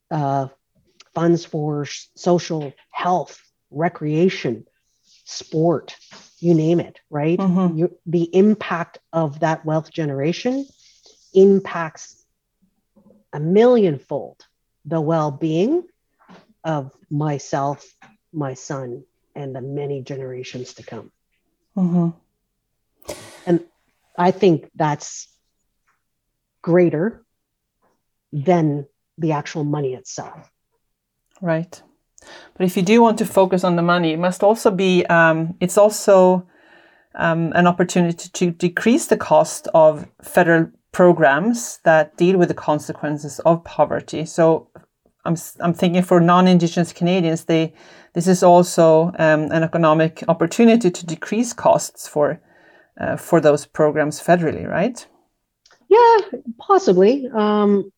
uh, 0.10 0.48
funds 1.14 1.46
for 1.46 1.86
social 2.16 2.74
health, 2.90 3.40
recreation, 3.74 4.66
sport, 5.26 5.96
you 6.40 6.54
name 6.54 6.80
it, 6.80 7.00
right? 7.10 7.40
Mm-hmm. 7.40 7.78
You, 7.78 7.98
the 8.06 8.24
impact 8.36 9.00
of 9.12 9.40
that 9.40 9.66
wealth 9.66 9.92
generation 9.92 10.66
impacts 11.34 12.24
a 13.32 13.40
millionfold 13.40 14.46
the 14.86 15.02
well 15.02 15.32
being 15.32 15.84
of 16.64 16.92
myself, 17.10 17.86
my 18.32 18.54
son, 18.54 19.04
and 19.36 19.56
the 19.56 19.62
many 19.62 20.02
generations 20.02 20.76
to 20.76 20.84
come. 20.84 21.12
Mm-hmm. 21.78 22.10
And 23.46 23.64
I 24.18 24.32
think 24.32 24.70
that's 24.76 25.28
greater 26.62 27.24
than 28.32 28.88
the 29.18 29.34
actual 29.34 29.64
money 29.64 29.94
itself. 29.94 30.50
Right. 31.42 31.82
But 32.58 32.66
if 32.66 32.78
you 32.78 32.84
do 32.84 33.02
want 33.02 33.18
to 33.20 33.26
focus 33.26 33.64
on 33.64 33.76
the 33.76 33.82
money, 33.82 34.14
it 34.14 34.20
must 34.20 34.44
also 34.44 34.72
be, 34.72 35.06
um, 35.08 35.56
it's 35.60 35.78
also 35.78 36.48
um, 37.16 37.52
an 37.56 37.68
opportunity 37.68 38.30
to 38.30 38.52
decrease 38.52 39.08
the 39.08 39.18
cost 39.18 39.68
of 39.74 40.08
federal 40.22 40.72
programs 40.92 41.80
that 41.84 42.16
deal 42.18 42.38
with 42.38 42.48
the 42.48 42.54
consequences 42.54 43.40
of 43.40 43.64
poverty. 43.64 44.26
So 44.26 44.70
I'm, 45.26 45.36
I'm 45.60 45.74
thinking 45.74 46.04
for 46.04 46.20
non-Indigenous 46.20 46.94
Canadians, 46.94 47.46
they, 47.46 47.74
this 48.14 48.28
is 48.28 48.44
also 48.44 49.12
um, 49.18 49.52
an 49.52 49.64
economic 49.64 50.24
opportunity 50.28 50.92
to 50.92 51.06
decrease 51.06 51.54
costs 51.54 52.08
for, 52.08 52.40
uh, 53.00 53.18
for 53.18 53.42
those 53.42 53.66
programs 53.66 54.22
federally, 54.22 54.68
right? 54.68 55.06
Yeah, 55.90 56.18
possibly. 56.60 57.28
Um, 57.34 57.92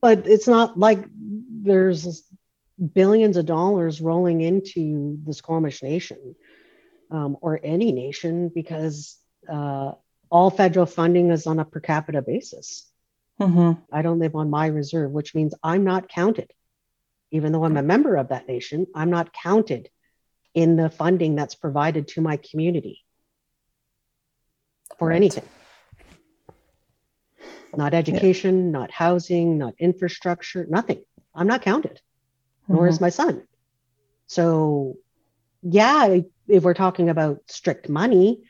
but 0.00 0.26
it's 0.26 0.48
not 0.48 0.78
like 0.78 1.04
there's 1.62 2.24
billions 2.80 3.36
of 3.36 3.46
dollars 3.46 4.00
rolling 4.00 4.40
into 4.40 5.18
the 5.24 5.34
Squamish 5.34 5.82
Nation 5.82 6.34
um, 7.10 7.36
or 7.40 7.60
any 7.62 7.92
nation 7.92 8.48
because 8.48 9.18
uh, 9.50 9.92
all 10.30 10.50
federal 10.50 10.86
funding 10.86 11.30
is 11.30 11.46
on 11.46 11.58
a 11.58 11.64
per 11.64 11.80
capita 11.80 12.22
basis. 12.22 12.90
Mm-hmm. 13.40 13.80
I 13.92 14.02
don't 14.02 14.18
live 14.18 14.34
on 14.34 14.50
my 14.50 14.66
reserve, 14.66 15.10
which 15.10 15.34
means 15.34 15.54
I'm 15.62 15.84
not 15.84 16.08
counted. 16.08 16.50
Even 17.32 17.52
though 17.52 17.64
I'm 17.64 17.76
a 17.76 17.82
member 17.82 18.16
of 18.16 18.28
that 18.28 18.48
nation, 18.48 18.86
I'm 18.94 19.10
not 19.10 19.32
counted 19.32 19.88
in 20.52 20.76
the 20.76 20.90
funding 20.90 21.36
that's 21.36 21.54
provided 21.54 22.08
to 22.08 22.20
my 22.20 22.36
community 22.38 23.04
for 24.98 25.08
right. 25.08 25.16
anything. 25.16 25.48
Not 27.76 27.94
education, 27.94 28.66
yeah. 28.66 28.78
not 28.78 28.90
housing, 28.90 29.58
not 29.58 29.74
infrastructure, 29.78 30.66
nothing. 30.68 31.04
I'm 31.34 31.46
not 31.46 31.62
counted 31.62 32.00
mm-hmm. 32.78 32.88
is 32.88 33.00
my 33.00 33.10
son. 33.10 33.42
So, 34.26 34.96
yeah, 35.62 36.18
if 36.48 36.62
we're 36.62 36.74
talking 36.74 37.08
about 37.08 37.42
strict 37.46 37.88
money, 37.88 38.42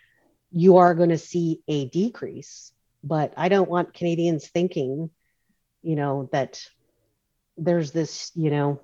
you 0.52 0.78
are 0.78 0.94
going 0.94 1.08
to 1.10 1.18
see 1.18 1.60
a 1.68 1.86
decrease. 1.88 2.72
But 3.02 3.32
I 3.36 3.48
don't 3.48 3.70
want 3.70 3.94
Canadians 3.94 4.48
thinking, 4.48 5.10
you 5.82 5.96
know, 5.96 6.28
that 6.32 6.62
there's 7.56 7.92
this, 7.92 8.30
you 8.34 8.50
know, 8.50 8.80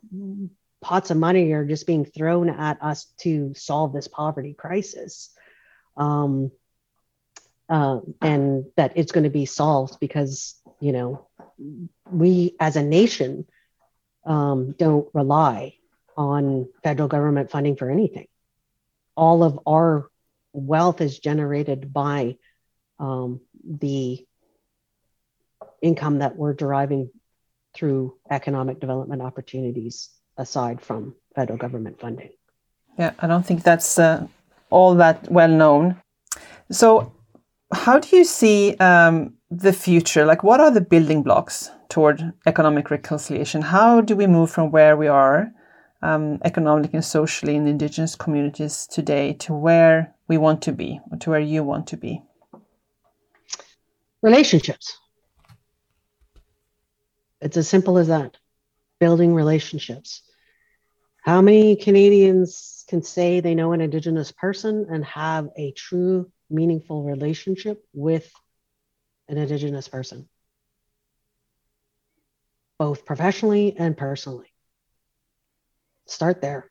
pots 0.81 1.11
of 1.11 1.17
money 1.17 1.53
are 1.53 1.65
just 1.65 1.87
being 1.87 2.05
thrown 2.05 2.49
at 2.49 2.83
us 2.83 3.07
to 3.19 3.53
solve 3.55 3.93
this 3.93 4.09
poverty 4.09 4.55
crisis. 4.55 5.31
Um, 5.97 6.51
uh, 7.69 8.01
and 8.21 8.67
that 8.77 8.93
it's 8.95 9.13
going 9.13 9.25
to 9.25 9.31
be 9.31 9.47
solved 9.47 9.99
because, 9.99 10.55
you 10.81 10.93
know, 10.93 11.27
we 12.11 12.55
as 12.61 12.77
a 12.77 12.83
nation 12.83 13.47
um, 14.27 14.73
don't 14.73 15.09
rely 15.15 15.75
on 16.17 16.69
federal 16.83 17.09
government 17.09 17.51
funding 17.51 17.77
for 17.77 17.91
anything. 17.91 18.27
All 19.17 19.43
of 19.43 19.61
our 19.67 20.11
wealth 20.53 21.01
is 21.01 21.19
generated 21.19 21.93
by 21.93 22.37
um, 22.99 23.41
the 23.65 24.25
income 25.83 26.19
that 26.19 26.37
we're 26.37 26.55
deriving 26.55 27.11
through 27.75 28.17
economic 28.31 28.81
development 28.81 29.23
opportunities 29.23 30.11
aside 30.37 30.81
from 30.81 31.15
federal 31.35 31.59
government 31.59 32.01
funding. 32.01 32.31
Yeah, 32.99 33.13
I 33.19 33.27
don't 33.27 33.45
think 33.45 33.63
that's 33.63 33.99
uh, 33.99 34.27
all 34.71 34.95
that 34.95 35.31
well 35.31 35.49
known. 35.49 36.01
So, 36.71 37.13
how 37.73 37.99
do 37.99 38.17
you 38.17 38.25
see 38.25 38.75
um, 38.77 39.35
the 39.51 39.73
future? 39.73 40.25
Like, 40.25 40.43
what 40.43 40.61
are 40.61 40.71
the 40.71 40.81
building 40.81 41.23
blocks 41.23 41.71
toward 41.89 42.33
economic 42.47 42.91
reconciliation? 42.91 43.63
How 43.63 44.01
do 44.01 44.17
we 44.17 44.27
move 44.27 44.51
from 44.51 44.71
where 44.71 44.97
we 44.97 45.09
are 45.09 45.53
um, 46.03 46.39
economically 46.45 46.97
and 46.97 47.05
socially 47.05 47.57
in 47.57 47.67
indigenous 47.67 48.15
communities 48.15 48.87
today 48.87 49.35
to 49.35 49.55
where 49.55 50.15
we 50.29 50.39
want 50.39 50.63
to 50.63 50.73
be, 50.73 51.01
or 51.11 51.19
to 51.19 51.31
where 51.31 51.41
you 51.41 51.63
want 51.63 51.87
to 51.89 51.97
be? 51.97 52.23
Relationships. 54.23 54.99
It's 57.41 57.57
as 57.57 57.69
simple 57.69 57.99
as 57.99 58.09
that 58.09 58.37
building 58.99 59.35
relationships. 59.35 60.23
How 61.23 61.43
many 61.43 61.77
Canadians 61.77 62.85
can 62.89 63.03
say 63.03 63.41
they 63.41 63.55
know 63.55 63.73
an 63.73 63.81
Indigenous 63.81 64.33
person 64.33 64.87
and 64.91 65.05
have 65.05 65.49
a 65.57 65.73
true, 65.73 66.31
meaningful 66.49 67.03
relationship 67.03 67.85
with 67.93 68.31
an 69.29 69.37
Indigenous 69.37 69.89
person? 69.89 70.29
Both 72.79 73.05
professionally 73.05 73.75
and 73.79 73.97
personally. 73.97 74.53
Start 76.07 76.41
there. 76.41 76.71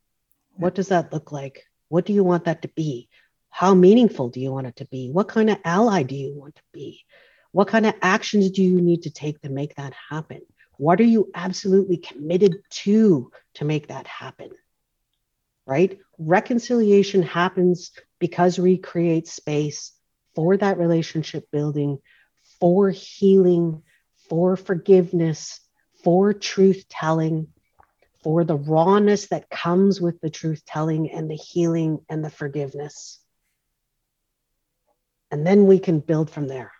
What 0.56 0.76
does 0.76 0.90
that 0.90 1.12
look 1.12 1.32
like? 1.32 1.64
What 1.90 2.06
do 2.06 2.14
you 2.14 2.24
want 2.24 2.46
that 2.46 2.62
to 2.62 2.68
be? 2.70 3.10
How 3.50 3.74
meaningful 3.74 4.30
do 4.30 4.40
you 4.40 4.52
want 4.52 4.68
it 4.68 4.78
to 4.78 4.86
be? 4.86 5.10
What 5.12 5.28
kind 5.28 5.50
of 5.50 5.58
ally 5.64 6.04
do 6.04 6.16
you 6.16 6.34
want 6.34 6.56
to 6.56 6.62
be? 6.74 7.04
What 7.52 7.68
kind 7.68 7.86
of 7.86 7.94
actions 8.02 8.52
do 8.52 8.62
you 8.62 8.82
need 8.82 9.04
to 9.04 9.10
take 9.10 9.42
to 9.42 9.50
make 9.50 9.76
that 9.76 9.94
happen? 10.10 10.42
What 10.78 11.00
are 11.00 11.06
you 11.06 11.32
absolutely 11.34 11.98
committed 11.98 12.58
to 12.70 13.32
to 13.56 13.66
make 13.66 13.88
that 13.88 14.08
happen? 14.08 14.50
Right? 15.66 16.00
Reconciliation 16.18 17.24
happens 17.24 17.92
because 18.20 18.60
we 18.60 18.78
create 18.78 19.28
space 19.28 19.94
for 20.36 20.58
that 20.58 20.78
relationship 20.78 21.50
building, 21.52 22.00
for 22.60 22.90
healing, 22.90 23.84
for 24.28 24.58
forgiveness, 24.58 25.62
for 26.06 26.34
truth 26.34 26.86
telling, 26.88 27.48
for 28.24 28.44
the 28.44 28.56
rawness 28.56 29.28
that 29.30 29.50
comes 29.50 30.00
with 30.00 30.22
the 30.22 30.30
truth 30.30 30.64
telling 30.64 31.12
and 31.12 31.30
the 31.30 31.36
healing 31.36 32.00
and 32.08 32.24
the 32.24 32.30
forgiveness. 32.30 33.20
And 35.32 35.46
then 35.46 35.66
we 35.66 35.80
can 35.80 36.00
build 36.00 36.30
from 36.30 36.48
there. 36.48 36.72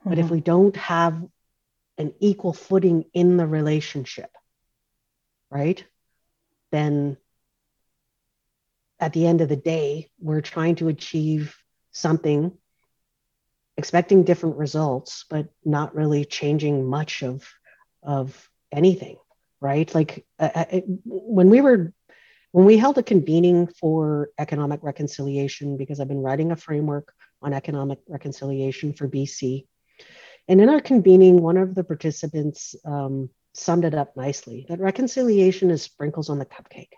Mm-hmm. 0.00 0.08
But 0.10 0.18
if 0.18 0.26
mm-hmm. 0.26 0.34
we 0.34 0.40
don't 0.40 0.76
have 0.76 1.20
an 1.98 2.14
equal 2.20 2.52
footing 2.52 3.06
in 3.12 3.36
the 3.36 3.46
relationship, 3.46 4.30
right, 5.50 5.84
then 6.70 7.16
at 9.00 9.12
the 9.12 9.26
end 9.26 9.40
of 9.40 9.48
the 9.48 9.56
day, 9.56 10.10
we're 10.20 10.42
trying 10.42 10.76
to 10.76 10.88
achieve 10.88 11.56
something, 11.90 12.56
expecting 13.76 14.24
different 14.24 14.56
results, 14.56 15.24
but 15.28 15.48
not 15.64 15.94
really 15.94 16.24
changing 16.24 16.86
much 16.86 17.22
of, 17.22 17.48
of 18.02 18.48
anything, 18.72 19.16
right? 19.60 19.92
Like 19.94 20.24
uh, 20.38 20.50
uh 20.54 20.80
when 21.04 21.50
we 21.50 21.60
were, 21.60 21.92
when 22.52 22.64
we 22.64 22.78
held 22.78 22.98
a 22.98 23.02
convening 23.02 23.66
for 23.66 24.30
economic 24.38 24.82
reconciliation, 24.82 25.76
because 25.76 26.00
I've 26.00 26.08
been 26.08 26.22
writing 26.22 26.52
a 26.52 26.56
framework 26.56 27.12
on 27.42 27.52
economic 27.52 27.98
reconciliation 28.08 28.92
for 28.94 29.08
BC. 29.08 29.66
And 30.48 30.60
in 30.60 30.68
our 30.68 30.80
convening, 30.80 31.42
one 31.42 31.56
of 31.56 31.74
the 31.74 31.84
participants 31.84 32.74
um, 32.84 33.28
summed 33.52 33.84
it 33.84 33.94
up 33.94 34.16
nicely 34.16 34.64
that 34.68 34.80
reconciliation 34.80 35.70
is 35.70 35.82
sprinkles 35.82 36.30
on 36.30 36.38
the 36.38 36.46
cupcake. 36.46 36.92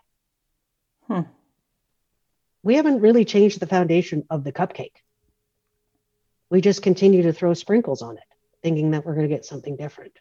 Hmm 1.07 1.23
we 2.63 2.75
haven't 2.75 3.01
really 3.01 3.25
changed 3.25 3.61
the 3.61 3.67
foundation 3.67 4.25
of 4.31 4.45
the 4.45 4.53
cupcake. 4.53 4.97
We 6.51 6.61
just 6.61 6.83
continue 6.83 7.23
to 7.23 7.33
throw 7.33 7.55
sprinkles 7.55 8.03
on 8.03 8.17
it, 8.17 8.25
thinking 8.63 8.93
that 8.93 9.05
we're 9.05 9.15
going 9.15 9.29
to 9.29 9.35
get 9.35 9.45
something 9.45 9.77
different. 9.77 10.19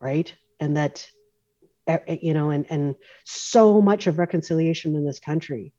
Right. 0.00 0.32
And 0.60 0.76
that, 0.76 1.06
eh, 1.86 1.98
eh, 2.06 2.18
you 2.22 2.34
know, 2.34 2.50
and, 2.50 2.66
and 2.70 2.94
so 3.24 3.80
much 3.80 4.06
of 4.06 4.18
reconciliation 4.18 4.94
in 4.94 5.04
this 5.04 5.20
country 5.20 5.72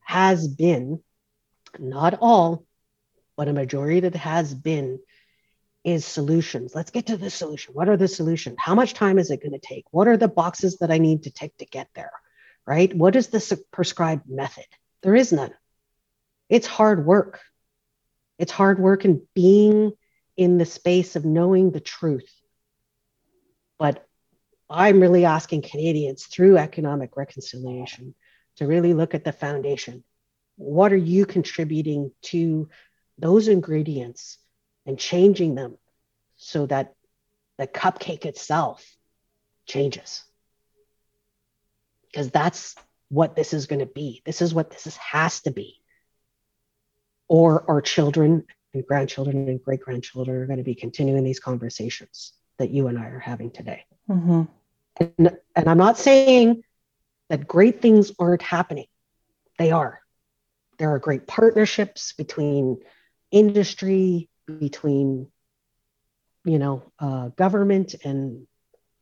has 0.00 0.46
been, 0.46 1.00
not 1.78 2.18
all, 2.20 2.64
but 3.36 3.48
a 3.48 3.52
majority 3.52 4.00
that 4.00 4.14
has 4.14 4.54
been 4.54 5.00
is 5.82 6.04
solutions. 6.04 6.74
Let's 6.74 6.90
get 6.90 7.06
to 7.06 7.16
the 7.16 7.30
solution. 7.30 7.74
What 7.74 7.88
are 7.88 7.96
the 7.96 8.08
solutions? 8.08 8.56
How 8.58 8.74
much 8.74 8.94
time 8.94 9.18
is 9.18 9.30
it 9.30 9.42
going 9.42 9.52
to 9.52 9.58
take? 9.58 9.84
What 9.90 10.08
are 10.08 10.16
the 10.16 10.28
boxes 10.28 10.78
that 10.78 10.90
I 10.90 10.98
need 10.98 11.24
to 11.24 11.30
tick 11.30 11.56
to 11.58 11.66
get 11.66 11.88
there? 11.94 12.12
right? 12.66 12.94
What 12.94 13.16
is 13.16 13.28
the 13.28 13.62
prescribed 13.70 14.28
method? 14.28 14.66
There 15.02 15.14
is 15.14 15.32
none. 15.32 15.52
It's 16.48 16.66
hard 16.66 17.06
work. 17.06 17.40
It's 18.38 18.52
hard 18.52 18.78
work 18.78 19.04
and 19.04 19.22
being 19.34 19.92
in 20.36 20.58
the 20.58 20.64
space 20.64 21.16
of 21.16 21.24
knowing 21.24 21.70
the 21.70 21.80
truth. 21.80 22.30
But 23.78 24.06
I'm 24.68 25.00
really 25.00 25.24
asking 25.24 25.62
Canadians 25.62 26.24
through 26.24 26.58
economic 26.58 27.16
reconciliation 27.16 28.14
to 28.56 28.66
really 28.66 28.94
look 28.94 29.14
at 29.14 29.24
the 29.24 29.32
foundation. 29.32 30.04
What 30.56 30.92
are 30.92 30.96
you 30.96 31.26
contributing 31.26 32.12
to 32.22 32.68
those 33.18 33.48
ingredients 33.48 34.38
and 34.86 34.98
changing 34.98 35.54
them 35.54 35.76
so 36.36 36.66
that 36.66 36.94
the 37.58 37.66
cupcake 37.66 38.24
itself 38.24 38.84
changes? 39.66 40.24
because 42.14 42.30
that's 42.30 42.76
what 43.08 43.34
this 43.34 43.52
is 43.52 43.66
going 43.66 43.80
to 43.80 43.86
be. 43.86 44.22
This 44.24 44.40
is 44.40 44.54
what 44.54 44.70
this 44.70 44.86
is, 44.86 44.96
has 44.96 45.40
to 45.42 45.50
be. 45.50 45.80
Or 47.28 47.68
our 47.68 47.80
children 47.80 48.44
and 48.74 48.86
grandchildren 48.86 49.48
and 49.48 49.62
great 49.62 49.80
grandchildren 49.80 50.36
are 50.36 50.46
going 50.46 50.58
to 50.58 50.64
be 50.64 50.74
continuing 50.74 51.24
these 51.24 51.40
conversations 51.40 52.32
that 52.58 52.70
you 52.70 52.88
and 52.88 52.98
I 52.98 53.06
are 53.06 53.18
having 53.18 53.50
today. 53.50 53.84
Mm-hmm. 54.08 54.42
And, 55.00 55.36
and 55.56 55.68
I'm 55.68 55.78
not 55.78 55.98
saying 55.98 56.62
that 57.28 57.46
great 57.46 57.80
things 57.80 58.12
aren't 58.18 58.42
happening, 58.42 58.86
they 59.58 59.72
are. 59.72 60.00
There 60.78 60.92
are 60.92 60.98
great 60.98 61.26
partnerships 61.26 62.12
between 62.12 62.78
industry, 63.30 64.28
between 64.58 65.28
you 66.44 66.58
know 66.58 66.92
uh, 66.98 67.28
government 67.28 67.94
and 68.04 68.46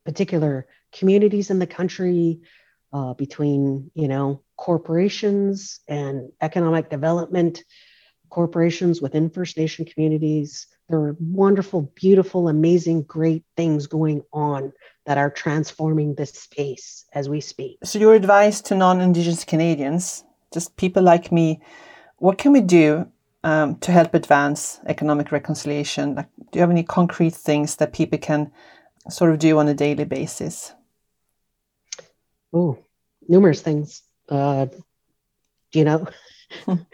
particular 0.05 0.67
communities 0.91 1.49
in 1.49 1.59
the 1.59 1.67
country 1.67 2.41
uh, 2.91 3.13
between 3.13 3.91
you 3.93 4.07
know 4.07 4.41
corporations 4.55 5.79
and 5.87 6.31
economic 6.41 6.89
development 6.89 7.63
corporations 8.33 8.99
within 8.99 9.29
First 9.29 9.57
Nation 9.57 9.85
communities. 9.85 10.65
There 10.89 10.97
are 10.97 11.15
wonderful, 11.19 11.83
beautiful, 11.93 12.47
amazing, 12.47 13.03
great 13.03 13.43
things 13.55 13.85
going 13.85 14.23
on 14.33 14.73
that 15.05 15.19
are 15.19 15.29
transforming 15.29 16.15
this 16.15 16.31
space 16.31 17.05
as 17.13 17.29
we 17.29 17.39
speak. 17.41 17.77
So, 17.83 17.99
your 17.99 18.15
advice 18.15 18.59
to 18.61 18.75
non 18.75 19.01
Indigenous 19.01 19.45
Canadians, 19.45 20.23
just 20.51 20.75
people 20.77 21.03
like 21.03 21.31
me, 21.31 21.61
what 22.17 22.39
can 22.39 22.51
we 22.53 22.61
do 22.61 23.07
um, 23.43 23.75
to 23.77 23.91
help 23.91 24.15
advance 24.15 24.79
economic 24.87 25.31
reconciliation? 25.31 26.15
Like, 26.15 26.29
do 26.51 26.57
you 26.57 26.61
have 26.61 26.71
any 26.71 26.83
concrete 26.83 27.35
things 27.35 27.75
that 27.75 27.93
people 27.93 28.17
can 28.17 28.51
sort 29.09 29.31
of 29.31 29.37
do 29.37 29.59
on 29.59 29.67
a 29.67 29.75
daily 29.75 30.05
basis? 30.05 30.73
Oh, 32.51 32.79
numerous 33.27 33.61
things. 33.61 34.01
Uh, 34.27 34.65
do 35.71 35.79
you 35.79 35.85
know? 35.85 36.07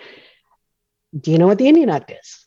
do 1.18 1.32
you 1.32 1.38
know 1.38 1.48
what 1.48 1.58
the 1.58 1.68
Indian 1.68 1.90
Act 1.90 2.12
is? 2.12 2.46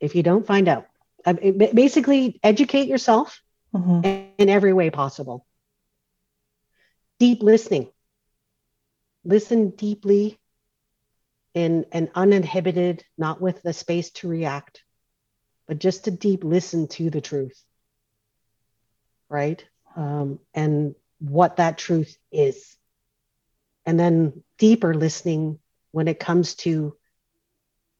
If 0.00 0.14
you 0.14 0.22
don't 0.22 0.46
find 0.46 0.68
out, 0.68 0.86
uh, 1.24 1.32
basically 1.32 2.38
educate 2.42 2.88
yourself 2.88 3.40
mm-hmm. 3.74 4.04
in 4.38 4.48
every 4.48 4.72
way 4.72 4.90
possible. 4.90 5.46
Deep 7.18 7.42
listening. 7.42 7.90
Listen 9.24 9.70
deeply 9.70 10.38
in 11.54 11.86
an 11.92 12.10
uninhibited, 12.14 13.04
not 13.16 13.40
with 13.40 13.62
the 13.62 13.72
space 13.72 14.10
to 14.10 14.28
react, 14.28 14.84
but 15.66 15.78
just 15.78 16.04
to 16.04 16.10
deep 16.10 16.44
listen 16.44 16.86
to 16.88 17.10
the 17.10 17.20
truth. 17.20 17.60
Right? 19.28 19.64
Um, 19.96 20.38
and 20.54 20.94
what 21.18 21.56
that 21.56 21.78
truth 21.78 22.16
is. 22.30 22.76
And 23.84 23.98
then 23.98 24.44
deeper 24.58 24.94
listening 24.94 25.58
when 25.90 26.08
it 26.08 26.20
comes 26.20 26.54
to 26.56 26.96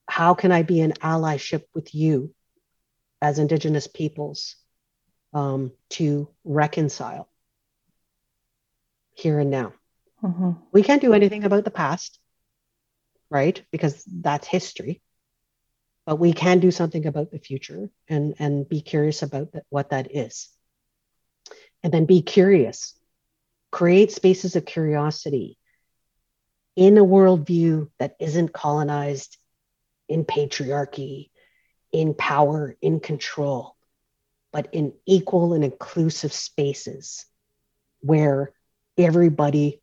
how 0.09 0.33
can 0.33 0.51
I 0.51 0.63
be 0.63 0.81
an 0.81 0.93
allyship 1.01 1.63
with 1.73 1.93
you 1.93 2.33
as 3.21 3.39
Indigenous 3.39 3.87
peoples 3.87 4.55
um, 5.33 5.71
to 5.89 6.29
reconcile 6.43 7.29
here 9.13 9.39
and 9.39 9.51
now. 9.51 9.73
Mm-hmm. 10.23 10.51
We 10.71 10.83
can't 10.83 11.01
do 11.01 11.13
anything 11.13 11.43
about 11.43 11.65
the 11.65 11.71
past, 11.71 12.19
right? 13.29 13.61
Because 13.71 14.03
that's 14.05 14.47
history. 14.47 15.01
But 16.05 16.17
we 16.17 16.33
can 16.33 16.59
do 16.59 16.71
something 16.71 17.05
about 17.05 17.31
the 17.31 17.39
future 17.39 17.89
and, 18.07 18.33
and 18.39 18.67
be 18.67 18.81
curious 18.81 19.21
about 19.21 19.49
what 19.69 19.91
that 19.91 20.15
is. 20.15 20.49
And 21.83 21.93
then 21.93 22.05
be 22.05 22.21
curious 22.21 22.95
create 23.71 24.11
spaces 24.11 24.55
of 24.55 24.65
curiosity 24.65 25.55
in 26.75 26.97
a 26.97 27.05
worldview 27.05 27.87
that 27.99 28.15
isn't 28.19 28.51
colonized 28.51 29.37
in 30.09 30.25
patriarchy, 30.25 31.29
in 31.91 32.13
power, 32.13 32.75
in 32.81 32.99
control, 32.99 33.75
but 34.51 34.67
in 34.73 34.93
equal 35.05 35.53
and 35.53 35.63
inclusive 35.63 36.33
spaces 36.33 37.25
where 38.01 38.51
everybody 38.97 39.81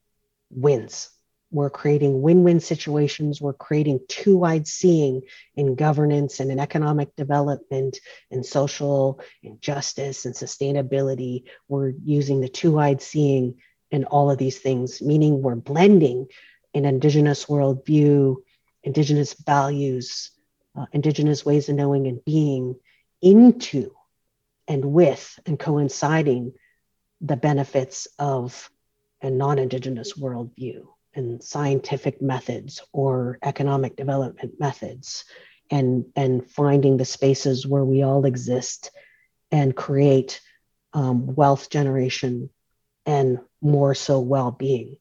wins. 0.50 1.08
We're 1.52 1.70
creating 1.70 2.20
win 2.20 2.42
win 2.42 2.58
situations. 2.58 3.40
We're 3.40 3.52
creating 3.52 4.00
two-eyed 4.08 4.66
seeing 4.66 5.22
in 5.54 5.76
governance 5.76 6.40
and 6.40 6.50
in 6.50 6.58
economic 6.58 7.14
development 7.14 8.00
and 8.32 8.44
social 8.44 9.20
and 9.44 9.62
justice 9.62 10.26
and 10.26 10.34
sustainability. 10.34 11.44
We're 11.68 11.92
using 12.04 12.40
the 12.40 12.48
two-eyed 12.48 13.00
seeing 13.00 13.60
in 13.92 14.04
all 14.04 14.30
of 14.30 14.38
these 14.38 14.58
things, 14.58 15.00
meaning 15.00 15.40
we're 15.40 15.54
blending 15.54 16.26
an 16.74 16.84
Indigenous 16.84 17.46
worldview, 17.46 18.36
Indigenous 18.86 19.34
values, 19.34 20.30
uh, 20.78 20.86
Indigenous 20.92 21.44
ways 21.44 21.68
of 21.68 21.74
knowing 21.74 22.06
and 22.06 22.24
being 22.24 22.76
into 23.20 23.90
and 24.68 24.84
with 24.84 25.38
and 25.44 25.58
coinciding 25.58 26.52
the 27.20 27.36
benefits 27.36 28.06
of 28.18 28.70
a 29.20 29.28
non 29.28 29.58
Indigenous 29.58 30.14
worldview 30.14 30.86
and 31.14 31.42
scientific 31.42 32.22
methods 32.22 32.80
or 32.92 33.38
economic 33.42 33.96
development 33.96 34.60
methods 34.60 35.24
and, 35.68 36.04
and 36.14 36.48
finding 36.48 36.96
the 36.96 37.04
spaces 37.04 37.66
where 37.66 37.84
we 37.84 38.02
all 38.02 38.24
exist 38.24 38.92
and 39.50 39.74
create 39.74 40.40
um, 40.92 41.34
wealth 41.34 41.70
generation 41.70 42.50
and 43.04 43.40
more 43.60 43.94
so 43.94 44.20
well-being 44.20 44.96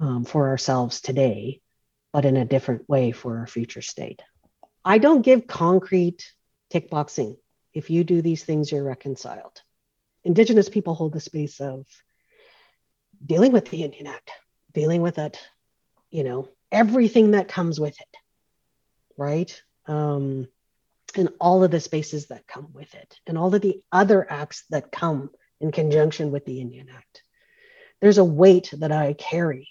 um, 0.00 0.24
for 0.24 0.48
ourselves 0.48 1.00
today 1.00 1.62
but 2.12 2.24
in 2.24 2.36
a 2.36 2.44
different 2.44 2.88
way 2.88 3.12
for 3.12 3.38
our 3.38 3.46
future 3.46 3.82
state. 3.82 4.22
I 4.84 4.98
don't 4.98 5.22
give 5.22 5.46
concrete 5.46 6.32
tick 6.70 6.90
boxing. 6.90 7.36
If 7.72 7.90
you 7.90 8.04
do 8.04 8.22
these 8.22 8.44
things 8.44 8.72
you're 8.72 8.84
reconciled. 8.84 9.62
Indigenous 10.24 10.68
people 10.68 10.94
hold 10.94 11.12
the 11.12 11.20
space 11.20 11.60
of 11.60 11.86
dealing 13.24 13.52
with 13.52 13.68
the 13.68 13.84
indian 13.84 14.06
act 14.06 14.30
dealing 14.72 15.02
with 15.02 15.18
it 15.18 15.38
you 16.10 16.24
know 16.24 16.48
everything 16.72 17.32
that 17.32 17.48
comes 17.48 17.78
with 17.78 18.00
it 18.00 18.16
right? 19.20 19.62
Um, 19.86 20.48
and 21.14 21.28
all 21.40 21.62
of 21.62 21.70
the 21.70 21.80
spaces 21.80 22.28
that 22.28 22.46
come 22.46 22.68
with 22.72 22.94
it, 22.94 23.20
and 23.26 23.36
all 23.36 23.54
of 23.54 23.60
the 23.60 23.82
other 23.92 24.26
acts 24.30 24.64
that 24.70 24.90
come 24.90 25.30
in 25.60 25.72
conjunction 25.72 26.30
with 26.30 26.46
the 26.46 26.60
Indian 26.60 26.88
Act. 26.88 27.22
There's 28.00 28.18
a 28.18 28.24
weight 28.24 28.72
that 28.78 28.92
I 28.92 29.12
carry 29.12 29.68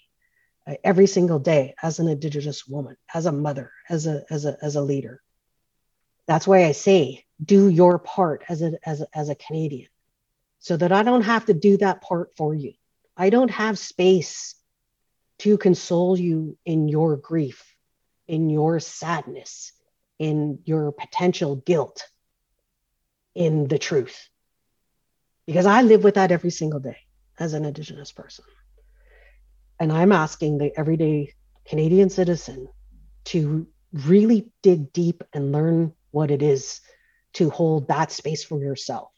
Uh, 0.70 0.74
every 0.84 1.06
single 1.06 1.38
day 1.38 1.74
as 1.82 1.98
an 1.98 2.08
Indigenous 2.08 2.66
woman, 2.66 2.96
as 3.12 3.26
a 3.26 3.32
mother, 3.32 3.72
as 3.88 4.06
a, 4.06 4.24
as 4.30 4.44
a, 4.44 4.56
as 4.62 4.76
a 4.76 4.82
leader. 4.82 5.20
That's 6.26 6.46
why 6.46 6.64
I 6.64 6.72
say, 6.72 7.24
do 7.42 7.68
your 7.68 7.98
part 7.98 8.44
as 8.48 8.62
a, 8.62 8.72
as 8.84 9.00
a, 9.00 9.06
as 9.12 9.28
a 9.30 9.34
Canadian 9.34 9.88
so 10.58 10.76
that 10.76 10.92
I 10.92 11.02
don't 11.02 11.22
have 11.22 11.46
to 11.46 11.54
do 11.54 11.78
that 11.78 12.02
part 12.02 12.36
for 12.36 12.54
you. 12.54 12.74
I 13.16 13.30
don't 13.30 13.50
have 13.50 13.78
space 13.78 14.54
to 15.38 15.58
console 15.58 16.18
you 16.18 16.56
in 16.64 16.88
your 16.88 17.16
grief, 17.16 17.64
in 18.28 18.50
your 18.50 18.78
sadness, 18.78 19.72
in 20.18 20.60
your 20.64 20.92
potential 20.92 21.56
guilt 21.56 22.06
in 23.34 23.66
the 23.66 23.78
truth. 23.78 24.28
Because 25.46 25.66
I 25.66 25.82
live 25.82 26.04
with 26.04 26.14
that 26.14 26.30
every 26.30 26.50
single 26.50 26.80
day 26.80 26.98
as 27.38 27.54
an 27.54 27.64
Indigenous 27.64 28.12
person. 28.12 28.44
And 29.80 29.90
I'm 29.90 30.12
asking 30.12 30.58
the 30.58 30.78
everyday 30.78 31.32
Canadian 31.64 32.10
citizen 32.10 32.68
to 33.24 33.66
really 33.94 34.52
dig 34.62 34.92
deep 34.92 35.24
and 35.32 35.52
learn 35.52 35.94
what 36.10 36.30
it 36.30 36.42
is 36.42 36.82
to 37.32 37.48
hold 37.48 37.88
that 37.88 38.12
space 38.12 38.44
for 38.44 38.60
yourself. 38.60 39.10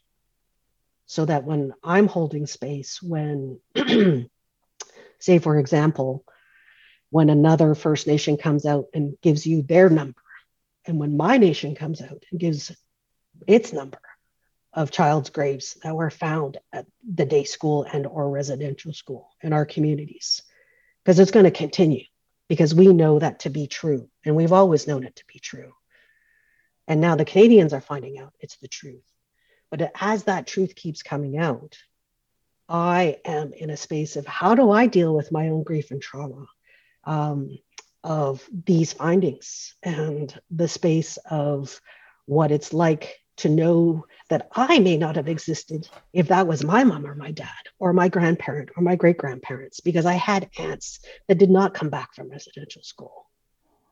So 1.05 1.25
that 1.25 1.43
when 1.43 1.73
I'm 1.83 2.07
holding 2.07 2.47
space, 2.47 3.01
when, 3.03 3.59
say, 5.19 5.39
for 5.39 5.59
example, 5.59 6.23
when 7.09 7.29
another 7.29 7.75
First 7.75 8.07
Nation 8.07 8.37
comes 8.37 8.65
out 8.65 8.85
and 8.93 9.19
gives 9.21 9.45
you 9.45 9.63
their 9.63 9.89
number, 9.89 10.21
and 10.85 10.97
when 10.97 11.17
my 11.17 11.37
nation 11.37 11.75
comes 11.75 12.01
out 12.01 12.23
and 12.31 12.39
gives 12.39 12.71
its 13.47 13.73
number 13.73 13.99
of 14.71 14.91
child's 14.91 15.29
graves 15.29 15.77
that 15.83 15.95
were 15.95 16.09
found 16.09 16.57
at 16.71 16.85
the 17.07 17.25
day 17.25 17.43
school 17.43 17.83
and 17.83 18.07
or 18.07 18.29
residential 18.29 18.93
school 18.93 19.29
in 19.41 19.51
our 19.51 19.65
communities, 19.65 20.41
because 21.03 21.19
it's 21.19 21.31
going 21.31 21.45
to 21.45 21.51
continue 21.51 22.03
because 22.47 22.75
we 22.75 22.87
know 22.87 23.19
that 23.19 23.39
to 23.41 23.49
be 23.49 23.67
true 23.67 24.09
and 24.25 24.35
we've 24.35 24.53
always 24.53 24.87
known 24.87 25.03
it 25.03 25.15
to 25.17 25.23
be 25.31 25.39
true. 25.39 25.73
And 26.87 27.01
now 27.01 27.15
the 27.15 27.25
Canadians 27.25 27.73
are 27.73 27.81
finding 27.81 28.19
out 28.19 28.33
it's 28.39 28.57
the 28.57 28.67
truth. 28.67 29.03
But 29.69 29.91
as 29.99 30.25
that 30.25 30.47
truth 30.47 30.75
keeps 30.75 31.01
coming 31.01 31.37
out, 31.37 31.77
I 32.69 33.17
am 33.25 33.53
in 33.53 33.69
a 33.69 33.77
space 33.77 34.15
of 34.15 34.25
how 34.25 34.55
do 34.55 34.71
I 34.71 34.87
deal 34.87 35.15
with 35.15 35.31
my 35.31 35.49
own 35.49 35.63
grief 35.63 35.91
and 35.91 36.01
trauma? 36.01 36.45
Um, 37.05 37.57
of 38.03 38.47
these 38.65 38.93
findings 38.93 39.75
and 39.81 40.37
the 40.51 40.67
space 40.67 41.17
of 41.29 41.79
what 42.25 42.51
it's 42.51 42.73
like 42.73 43.19
to 43.43 43.49
know 43.49 44.05
that 44.29 44.49
I 44.53 44.79
may 44.79 44.97
not 44.97 45.15
have 45.15 45.29
existed 45.29 45.87
if 46.11 46.27
that 46.27 46.47
was 46.47 46.63
my 46.63 46.83
mom 46.83 47.05
or 47.05 47.15
my 47.15 47.31
dad 47.31 47.63
or 47.79 47.93
my 47.93 48.09
grandparent 48.09 48.71
or 48.75 48.83
my 48.83 48.95
great 48.95 49.17
grandparents, 49.17 49.79
because 49.79 50.05
I 50.05 50.13
had 50.13 50.49
aunts 50.57 50.99
that 51.27 51.37
did 51.37 51.49
not 51.49 51.73
come 51.73 51.89
back 51.89 52.13
from 52.13 52.29
residential 52.29 52.83
school. 52.83 53.29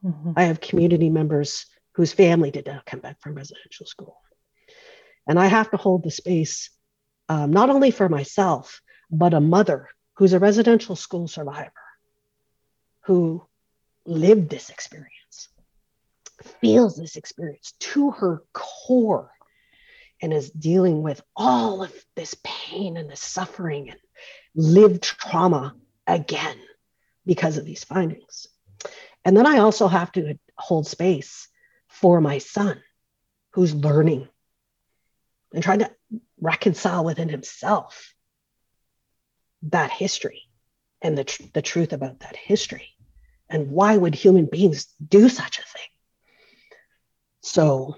Mm-hmm. 0.04 0.34
I 0.36 0.44
have 0.44 0.60
community 0.60 1.10
members 1.10 1.66
whose 1.94 2.14
family 2.14 2.52
did 2.52 2.66
not 2.66 2.86
come 2.86 3.00
back 3.00 3.22
from 3.22 3.36
residential 3.36 3.86
school. 3.86 4.18
And 5.28 5.40
I 5.40 5.48
have 5.48 5.70
to 5.72 5.78
hold 5.78 6.04
the 6.04 6.12
space 6.12 6.70
um, 7.30 7.52
not 7.52 7.70
only 7.70 7.92
for 7.92 8.10
myself, 8.10 8.82
but 9.10 9.34
a 9.34 9.40
mother 9.40 9.90
who's 10.16 10.34
a 10.34 10.40
residential 10.40 10.96
school 10.96 11.28
survivor 11.28 11.72
who 13.02 13.46
lived 14.06 14.50
this 14.50 14.70
experience, 14.70 15.50
feels 16.62 16.96
this 16.96 17.16
experience 17.16 17.74
to 17.80 18.12
her 18.12 18.44
core, 18.54 19.32
and 20.22 20.34
is 20.34 20.52
dealing 20.52 21.02
with 21.02 21.22
all 21.36 21.84
of 21.84 21.94
this 22.16 22.36
pain 22.44 22.98
and 22.98 23.10
this 23.10 23.22
suffering 23.22 23.90
and 23.90 24.00
lived 24.56 25.04
trauma 25.04 25.76
again 26.08 26.58
because 27.26 27.58
of 27.58 27.66
these 27.66 27.84
findings. 27.84 28.48
And 29.26 29.36
then 29.36 29.46
I 29.46 29.60
also 29.60 29.88
have 29.88 30.12
to 30.14 30.38
hold 30.58 30.88
space 30.88 31.48
for 31.88 32.22
my 32.22 32.38
son 32.40 32.82
who's 33.54 33.74
learning 33.74 34.28
and 35.54 35.64
trying 35.64 35.80
to 35.80 35.92
reconcile 36.40 37.04
within 37.04 37.30
himself 37.30 38.14
that 39.64 39.92
history 39.92 40.44
and 41.02 41.18
the, 41.18 41.24
tr- 41.24 41.44
the 41.54 41.62
truth 41.62 41.94
about 41.94 42.20
that 42.22 42.36
history. 42.36 42.90
And 43.50 43.72
why 43.72 43.96
would 43.96 44.16
human 44.16 44.46
beings 44.46 44.88
do 45.06 45.28
such 45.28 45.60
a 45.60 45.64
thing? 45.64 45.88
So 47.44 47.98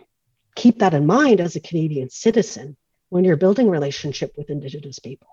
keep 0.56 0.80
that 0.80 0.93
in 0.93 1.06
mind 1.06 1.39
as 1.39 1.56
a 1.56 1.62
Canadian 1.62 2.10
citizen 2.10 2.78
when 3.10 3.24
you're 3.24 3.38
building 3.38 3.70
relationship 3.70 4.34
with 4.38 4.49
Indigenous 4.49 4.99
people, 4.99 5.30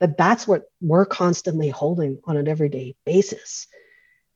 that 0.00 0.16
that's 0.16 0.46
what 0.46 0.62
we're 0.80 1.06
constantly 1.06 1.68
holding 1.68 2.18
on 2.24 2.36
an 2.36 2.48
everyday 2.48 2.94
basis. 3.04 3.66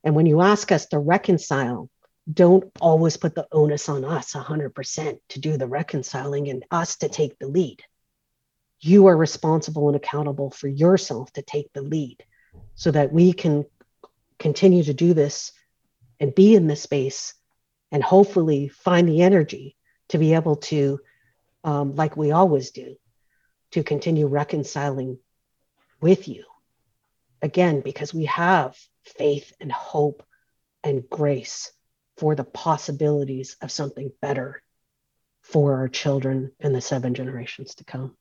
And 0.05 0.14
when 0.14 0.26
you 0.26 0.41
ask 0.41 0.72
us 0.72 0.86
to 0.86 0.99
reconcile, 0.99 1.91
don't 2.32 2.70
always 2.80 3.16
put 3.16 3.34
the 3.34 3.47
onus 3.53 3.89
on 3.89 4.05
us 4.05 4.32
100% 4.32 5.18
to 5.30 5.41
do 5.41 5.57
the 5.57 5.66
reconciling 5.66 6.49
and 6.49 6.64
us 6.70 6.97
to 6.97 7.09
take 7.09 7.39
the 7.39 7.47
lead. 7.47 7.82
You 8.80 9.07
are 9.07 9.16
responsible 9.16 9.89
and 9.89 9.97
accountable 9.97 10.51
for 10.51 10.68
yourself 10.68 11.32
to 11.32 11.43
take 11.43 11.72
the 11.72 11.82
lead 11.82 12.22
so 12.74 12.91
that 12.91 13.12
we 13.12 13.32
can 13.32 13.64
continue 14.39 14.82
to 14.84 14.95
do 14.95 15.14
this 15.14 15.53
and 16.20 16.34
be 16.34 16.55
in 16.55 16.66
this 16.66 16.82
space 16.82 17.34
and 17.91 18.03
hopefully 18.03 18.68
find 18.68 19.09
the 19.09 19.22
energy 19.22 19.76
to 20.09 20.19
be 20.19 20.35
able 20.35 20.57
to, 20.57 21.01
um, 21.65 21.95
like 21.95 22.17
we 22.17 22.31
always 22.31 22.71
do, 22.71 22.97
to 23.73 23.83
continue 23.83 24.27
reconciling 24.27 25.19
with 26.01 26.29
you. 26.29 26.45
Again, 27.43 27.81
because 27.81 28.13
we 28.13 28.25
have 28.27 28.77
faith 29.05 29.53
and 29.61 29.71
hope 29.71 30.23
and 30.83 31.09
grace 31.09 31.73
for 32.17 32.35
the 32.35 32.45
possibilities 32.45 33.57
of 33.63 33.71
something 33.71 34.11
better 34.21 34.63
for 35.43 35.77
our 35.77 35.89
children 35.89 36.53
and 36.61 36.75
the 36.75 36.81
seven 36.81 37.15
generations 37.15 37.75
to 37.77 37.85
come. 37.85 38.17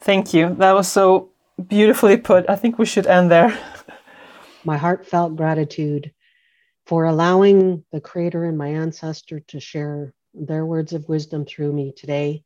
Thank 0.00 0.34
you. 0.34 0.54
That 0.54 0.72
was 0.72 0.90
so 0.90 1.30
beautifully 1.68 2.16
put. 2.16 2.48
I 2.48 2.56
think 2.56 2.78
we 2.78 2.86
should 2.86 3.06
end 3.06 3.30
there. 3.30 3.56
my 4.64 4.76
heartfelt 4.76 5.36
gratitude 5.36 6.12
for 6.86 7.04
allowing 7.04 7.84
the 7.92 8.00
Creator 8.00 8.44
and 8.44 8.58
my 8.58 8.68
ancestor 8.68 9.40
to 9.48 9.60
share 9.60 10.14
their 10.34 10.66
words 10.66 10.92
of 10.92 11.08
wisdom 11.08 11.44
through 11.46 11.72
me 11.72 11.92
today. 11.96 12.44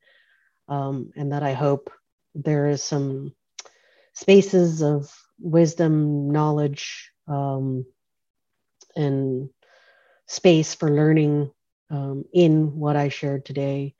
Um, 0.68 1.12
and 1.16 1.32
that 1.32 1.42
I 1.42 1.54
hope 1.54 1.90
there 2.34 2.68
is 2.68 2.82
some 2.82 3.34
spaces 4.14 4.82
of 4.82 5.12
wisdom, 5.40 6.30
knowledge, 6.30 7.10
um, 7.28 7.86
and 8.96 9.50
space 10.28 10.74
for 10.74 10.90
learning 10.90 11.52
um, 11.90 12.24
in 12.34 12.78
what 12.78 12.96
I 12.96 13.10
shared 13.10 13.46
today. 13.46 13.94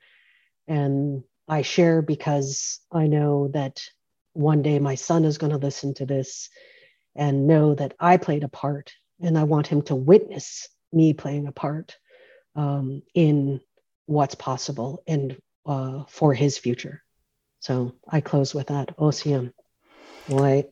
And 0.67 1.23
I 1.47 1.63
share 1.63 2.01
because 2.01 2.79
I 2.91 3.07
know 3.07 3.49
that 3.53 3.81
one 4.33 4.63
day 4.63 4.79
my 4.79 4.95
son 4.95 5.25
is 5.25 5.37
going 5.37 5.51
to 5.53 5.57
listen 5.59 5.93
to 5.95 6.05
this 6.07 6.49
and 7.15 7.47
know 7.47 7.75
that 7.75 7.95
I 7.99 8.17
played 8.17 8.43
a 8.43 8.49
part, 8.49 8.93
and 9.21 9.37
I 9.37 9.43
want 9.43 9.67
him 9.67 9.81
to 9.83 9.95
witness 9.95 10.67
me 10.93 11.13
playing 11.13 11.47
a 11.47 11.51
part 11.51 11.97
um, 12.55 13.01
in 13.13 13.59
what's 14.05 14.35
possible 14.35 15.03
and 15.07 15.37
uh, 15.65 16.03
for 16.07 16.33
his 16.33 16.57
future. 16.57 17.03
So 17.59 17.93
I 18.07 18.21
close 18.21 18.53
with 18.53 18.67
that. 18.67 18.93
Ocean. 18.97 19.53
Right. 20.29 20.69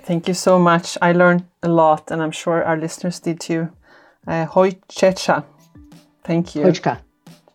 Thank 0.00 0.28
you 0.28 0.34
so 0.34 0.58
much. 0.58 0.98
I 1.00 1.12
learned 1.12 1.44
a 1.62 1.68
lot, 1.68 2.10
and 2.10 2.22
I'm 2.22 2.30
sure 2.30 2.62
our 2.62 2.76
listeners 2.76 3.18
did 3.20 3.40
too. 3.40 3.70
Uh, 4.26 4.46
Hojchecha. 4.46 5.44
Thank 6.24 6.54
you. 6.54 6.62
Hojka. 6.64 7.00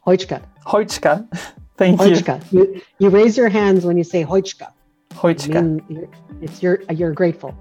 Hojka. 0.06 0.42
Hojka. 0.66 1.28
Thank 1.78 2.00
Hojka. 2.00 2.52
you. 2.52 2.74
you. 2.74 2.82
You 3.00 3.10
raise 3.10 3.38
your 3.38 3.50
hands 3.50 3.86
when 3.86 3.98
you 3.98 4.04
say 4.04 4.24
Hojka. 4.24 4.72
Hojka. 5.12 5.82
it's 6.42 6.64
you're 6.64 6.82
you're 6.90 7.14
grateful. 7.14 7.56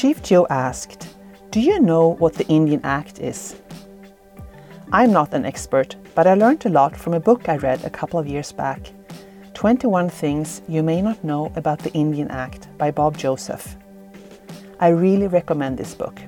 Chief 0.00 0.22
Joe 0.22 0.46
asked, 0.48 1.14
Do 1.50 1.60
you 1.60 1.78
know 1.78 2.14
what 2.14 2.32
the 2.32 2.46
Indian 2.48 2.80
Act 2.84 3.20
is? 3.20 3.60
I'm 4.92 5.12
not 5.12 5.34
an 5.34 5.44
expert, 5.44 5.94
but 6.14 6.26
I 6.26 6.32
learned 6.32 6.64
a 6.64 6.70
lot 6.70 6.96
from 6.96 7.12
a 7.12 7.20
book 7.20 7.50
I 7.50 7.58
read 7.58 7.84
a 7.84 7.90
couple 7.90 8.18
of 8.18 8.26
years 8.26 8.50
back 8.50 8.92
21 9.52 10.08
Things 10.08 10.62
You 10.66 10.82
May 10.82 11.02
Not 11.02 11.22
Know 11.22 11.52
About 11.54 11.80
the 11.80 11.92
Indian 11.92 12.30
Act 12.30 12.66
by 12.78 12.90
Bob 12.90 13.18
Joseph. 13.18 13.76
I 14.78 14.88
really 14.88 15.26
recommend 15.26 15.76
this 15.76 15.94
book. 15.94 16.18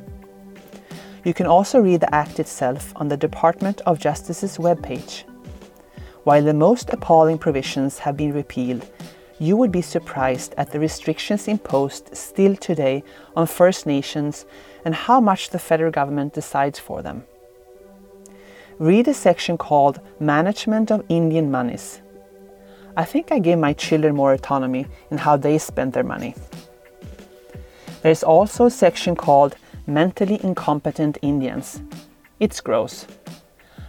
You 1.25 1.33
can 1.33 1.47
also 1.47 1.81
read 1.81 2.03
the 2.03 2.15
Act 2.15 2.41
itself 2.41 2.93
on 2.97 3.09
the 3.09 3.17
Department 3.17 3.81
of 3.87 3.99
Justice's 3.99 4.59
webpage. 4.59 5.25
While 6.25 6.45
the 6.45 6.53
most 6.53 6.91
appalling 6.91 7.39
provisions 7.39 8.01
have 8.01 8.19
been 8.19 8.35
repealed, 8.35 8.87
you 9.43 9.57
would 9.57 9.73
be 9.73 9.83
surprised 9.83 10.55
at 10.57 10.71
the 10.71 10.79
restrictions 10.79 11.49
imposed 11.49 12.17
still 12.17 12.55
today 12.55 13.03
on 13.35 13.47
First 13.47 13.87
Nations 13.87 14.47
and 14.85 14.95
how 14.95 15.21
much 15.21 15.51
the 15.51 15.59
federal 15.59 15.91
government 15.91 16.33
decides 16.33 16.79
for 16.79 17.03
them 17.03 17.25
read 18.79 19.07
a 19.07 19.15
section 19.15 19.57
called 19.57 20.01
Management 20.19 20.91
of 20.91 21.05
Indian 21.09 21.51
Monies. 21.51 22.01
I 22.97 23.05
think 23.05 23.31
I 23.31 23.39
give 23.39 23.59
my 23.59 23.73
children 23.73 24.17
more 24.17 24.33
autonomy 24.33 24.87
in 25.11 25.19
how 25.19 25.37
they 25.37 25.59
spend 25.59 25.93
their 25.93 26.03
money. 26.03 26.35
There 28.03 28.11
is 28.11 28.25
also 28.25 28.67
a 28.67 28.71
section 28.71 29.15
called 29.15 29.57
Mentally 29.87 30.41
Incompetent 30.43 31.19
Indians. 31.23 31.81
It's 32.41 32.61
gross. 32.61 33.07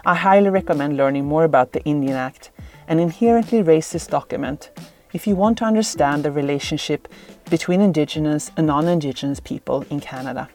I 0.06 0.16
highly 0.16 0.50
recommend 0.50 0.98
learning 0.98 1.26
more 1.26 1.44
about 1.44 1.72
the 1.72 1.84
Indian 1.86 2.16
Act, 2.16 2.52
an 2.88 3.00
inherently 3.00 3.64
racist 3.64 4.10
document, 4.10 4.70
if 5.14 5.28
you 5.28 5.36
want 5.36 5.58
to 5.60 5.66
understand 5.66 6.24
the 6.24 6.32
relationship 6.32 7.08
between 7.50 7.82
Indigenous 7.82 8.52
and 8.58 8.68
non 8.68 8.88
Indigenous 8.88 9.40
people 9.40 9.86
in 9.90 10.00
Canada. 10.00 10.50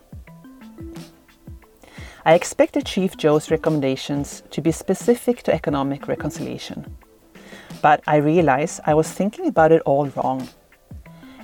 I 2.25 2.35
expected 2.35 2.85
Chief 2.85 3.17
Joe's 3.17 3.51
recommendations 3.51 4.43
to 4.51 4.61
be 4.61 4.73
specific 4.73 5.43
to 5.45 5.55
economic 5.55 6.09
reconciliation. 6.09 6.97
But 7.81 8.03
I 8.07 8.17
realize 8.17 8.81
I 8.85 8.95
was 8.95 9.11
thinking 9.11 9.47
about 9.47 9.73
it 9.73 9.81
all 9.87 10.07
wrong. 10.09 10.49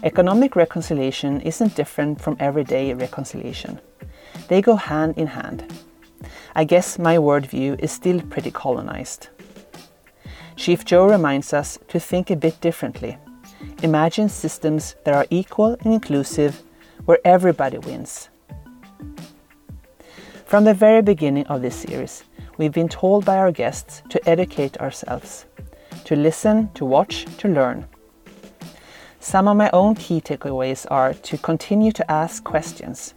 Economic 0.03 0.57
reconciliation 0.57 1.41
isn't 1.41 1.77
different 1.77 2.21
from 2.21 2.37
everyday 2.41 2.93
reconciliation. 2.93 3.81
They 4.49 4.61
go 4.61 4.75
hand 4.75 5.17
in 5.17 5.29
hand. 5.29 5.73
I 6.55 6.65
guess 6.65 6.99
my 6.99 7.17
worldview 7.17 7.81
is 7.81 7.93
still 7.93 8.21
pretty 8.21 8.51
colonized. 8.51 9.29
Chief 10.57 10.85
Joe 10.85 11.09
reminds 11.09 11.53
us 11.53 11.79
to 11.89 11.99
think 11.99 12.31
a 12.31 12.37
bit 12.37 12.61
differently. 12.61 13.19
Imagine 13.83 14.29
systems 14.29 14.95
that 15.05 15.15
are 15.15 15.27
equal 15.31 15.77
and 15.81 15.93
inclusive, 15.93 16.63
where 17.05 17.19
everybody 17.25 17.79
wins. 17.79 18.29
From 20.47 20.65
the 20.65 20.75
very 20.75 21.03
beginning 21.03 21.47
of 21.49 21.61
this 21.61 21.75
series, 21.75 22.23
we've 22.57 22.73
been 22.73 22.89
told 22.89 23.25
by 23.25 23.37
our 23.37 23.51
guests 23.51 24.03
to 24.11 24.29
educate 24.29 24.79
ourselves, 24.79 25.47
to 26.05 26.15
listen, 26.15 26.71
to 26.75 26.85
watch, 26.85 27.25
to 27.39 27.49
learn. 27.49 27.87
Some 29.19 29.49
of 29.49 29.57
my 29.57 29.71
own 29.71 29.97
key 29.97 30.21
takeaways 30.21 30.87
are 30.91 31.15
to 31.15 31.39
continue 31.39 31.91
to 31.93 32.11
ask 32.11 32.45
questions. 32.45 33.15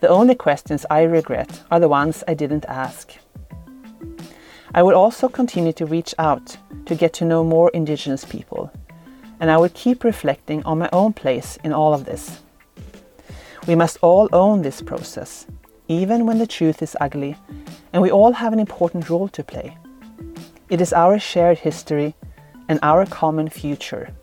The 0.00 0.08
only 0.08 0.34
questions 0.34 0.84
I 0.90 1.02
regret 1.02 1.62
are 1.70 1.80
the 1.80 1.88
ones 1.88 2.22
I 2.28 2.34
didn't 2.34 2.66
ask. 2.66 3.14
I 4.74 4.82
will 4.82 4.94
also 4.94 5.28
continue 5.28 5.72
to 5.72 5.86
reach 5.86 6.14
out 6.18 6.56
to 6.86 6.94
get 6.94 7.12
to 7.14 7.24
know 7.24 7.42
more 7.42 7.70
Indigenous 7.70 8.24
people, 8.24 8.70
and 9.40 9.50
I 9.50 9.56
will 9.56 9.70
keep 9.74 10.04
reflecting 10.04 10.62
on 10.64 10.78
my 10.78 10.88
own 10.92 11.12
place 11.12 11.58
in 11.64 11.72
all 11.72 11.94
of 11.94 12.04
this. 12.04 12.40
We 13.66 13.74
must 13.74 13.98
all 14.02 14.28
own 14.32 14.62
this 14.62 14.82
process 14.82 15.46
even 15.88 16.26
when 16.26 16.38
the 16.38 16.46
truth 16.46 16.82
is 16.82 16.96
ugly, 17.00 17.34
and 17.92 18.02
we 18.02 18.10
all 18.10 18.32
have 18.32 18.52
an 18.52 18.60
important 18.60 19.08
role 19.08 19.28
to 19.28 19.42
play. 19.42 19.76
It 20.68 20.80
is 20.80 20.92
our 20.92 21.18
shared 21.18 21.58
history 21.58 22.14
and 22.68 22.78
our 22.82 23.06
common 23.06 23.48
future. 23.48 24.14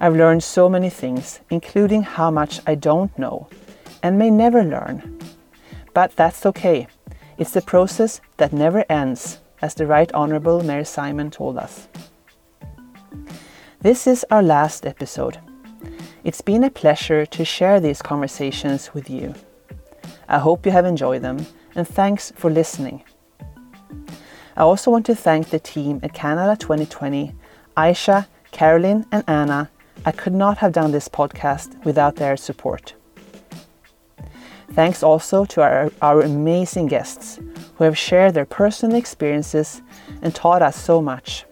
I've 0.00 0.16
learned 0.16 0.42
so 0.42 0.68
many 0.68 0.90
things, 0.90 1.38
including 1.48 2.02
how 2.02 2.30
much 2.32 2.60
I 2.66 2.74
don't 2.74 3.16
know 3.16 3.48
and 4.02 4.18
may 4.18 4.30
never 4.30 4.62
learn. 4.62 5.18
But 5.94 6.14
that's 6.16 6.44
okay. 6.44 6.88
It's 7.36 7.50
the 7.50 7.62
process 7.62 8.20
that 8.36 8.52
never 8.52 8.84
ends, 8.88 9.40
as 9.60 9.74
the 9.74 9.86
Right 9.86 10.12
Honourable 10.12 10.62
Mary 10.62 10.84
Simon 10.84 11.32
told 11.32 11.58
us. 11.58 11.88
This 13.80 14.06
is 14.06 14.24
our 14.30 14.42
last 14.42 14.86
episode. 14.86 15.38
It's 16.22 16.40
been 16.40 16.62
a 16.62 16.70
pleasure 16.70 17.26
to 17.26 17.44
share 17.44 17.80
these 17.80 18.02
conversations 18.02 18.94
with 18.94 19.10
you. 19.10 19.34
I 20.28 20.38
hope 20.38 20.64
you 20.64 20.70
have 20.70 20.86
enjoyed 20.86 21.22
them 21.22 21.44
and 21.74 21.88
thanks 21.88 22.32
for 22.36 22.50
listening. 22.50 23.02
I 24.56 24.60
also 24.62 24.92
want 24.92 25.04
to 25.06 25.16
thank 25.16 25.50
the 25.50 25.58
team 25.58 25.98
at 26.04 26.14
Canada 26.14 26.56
2020, 26.56 27.34
Aisha, 27.76 28.28
Carolyn, 28.52 29.06
and 29.10 29.24
Anna. 29.26 29.70
I 30.06 30.12
could 30.12 30.34
not 30.34 30.58
have 30.58 30.72
done 30.72 30.92
this 30.92 31.08
podcast 31.08 31.84
without 31.84 32.14
their 32.14 32.36
support. 32.36 32.94
Thanks 34.74 35.04
also 35.04 35.44
to 35.44 35.62
our, 35.62 35.92
our 36.02 36.22
amazing 36.22 36.88
guests 36.88 37.38
who 37.76 37.84
have 37.84 37.96
shared 37.96 38.34
their 38.34 38.44
personal 38.44 38.96
experiences 38.96 39.82
and 40.20 40.34
taught 40.34 40.62
us 40.62 40.76
so 40.76 41.00
much. 41.00 41.44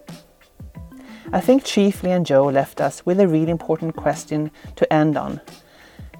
I 1.32 1.40
think 1.40 1.64
Chief 1.64 2.02
Leanne 2.02 2.24
Joe 2.24 2.46
left 2.46 2.80
us 2.80 3.06
with 3.06 3.20
a 3.20 3.28
really 3.28 3.52
important 3.52 3.94
question 3.94 4.50
to 4.74 4.92
end 4.92 5.16
on 5.16 5.40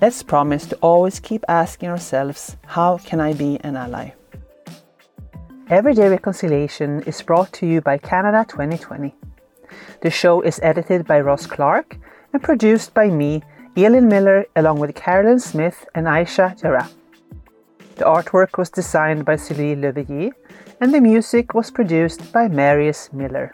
Let's 0.00 0.22
promise 0.22 0.66
to 0.66 0.76
always 0.76 1.20
keep 1.20 1.44
asking 1.48 1.88
ourselves, 1.88 2.56
how 2.66 2.98
can 2.98 3.20
I 3.20 3.32
be 3.32 3.58
an 3.62 3.76
ally? 3.76 4.12
Everyday 5.68 6.08
Reconciliation 6.08 7.02
is 7.02 7.22
brought 7.22 7.52
to 7.54 7.66
you 7.66 7.80
by 7.80 7.98
Canada 7.98 8.44
2020. 8.48 9.14
The 10.02 10.10
show 10.10 10.40
is 10.40 10.60
edited 10.62 11.06
by 11.06 11.20
Ross 11.20 11.46
Clark 11.46 11.98
and 12.32 12.42
produced 12.42 12.94
by 12.94 13.08
me, 13.08 13.42
Elin 13.74 14.06
Miller, 14.06 14.44
along 14.54 14.80
with 14.80 14.94
Carolyn 14.94 15.38
Smith 15.38 15.86
and 15.94 16.06
Aisha 16.06 16.60
Jara. 16.60 16.90
The 17.96 18.04
artwork 18.04 18.58
was 18.58 18.68
designed 18.68 19.24
by 19.24 19.36
Celie 19.36 19.76
Leveillet 19.76 20.32
and 20.80 20.92
the 20.92 21.00
music 21.00 21.54
was 21.54 21.70
produced 21.70 22.32
by 22.32 22.48
Marius 22.48 23.10
Miller. 23.12 23.50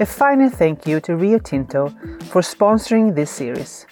A 0.00 0.06
final 0.06 0.50
thank 0.50 0.84
you 0.86 0.98
to 1.00 1.14
Rio 1.14 1.38
Tinto 1.38 1.90
for 2.30 2.42
sponsoring 2.42 3.14
this 3.14 3.30
series. 3.30 3.86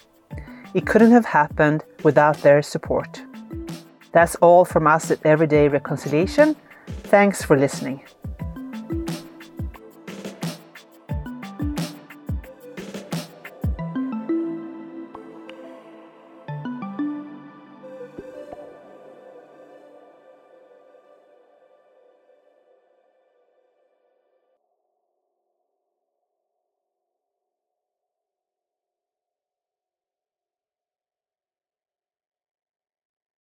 It 0.73 0.85
couldn't 0.85 1.11
have 1.11 1.25
happened 1.25 1.85
without 2.03 2.37
their 2.39 2.61
support. 2.61 3.21
That's 4.11 4.35
all 4.35 4.65
from 4.65 4.87
us 4.87 5.09
at 5.09 5.25
Everyday 5.25 5.69
Reconciliation. 5.69 6.57
Thanks 7.03 7.41
for 7.41 7.57
listening. 7.57 8.03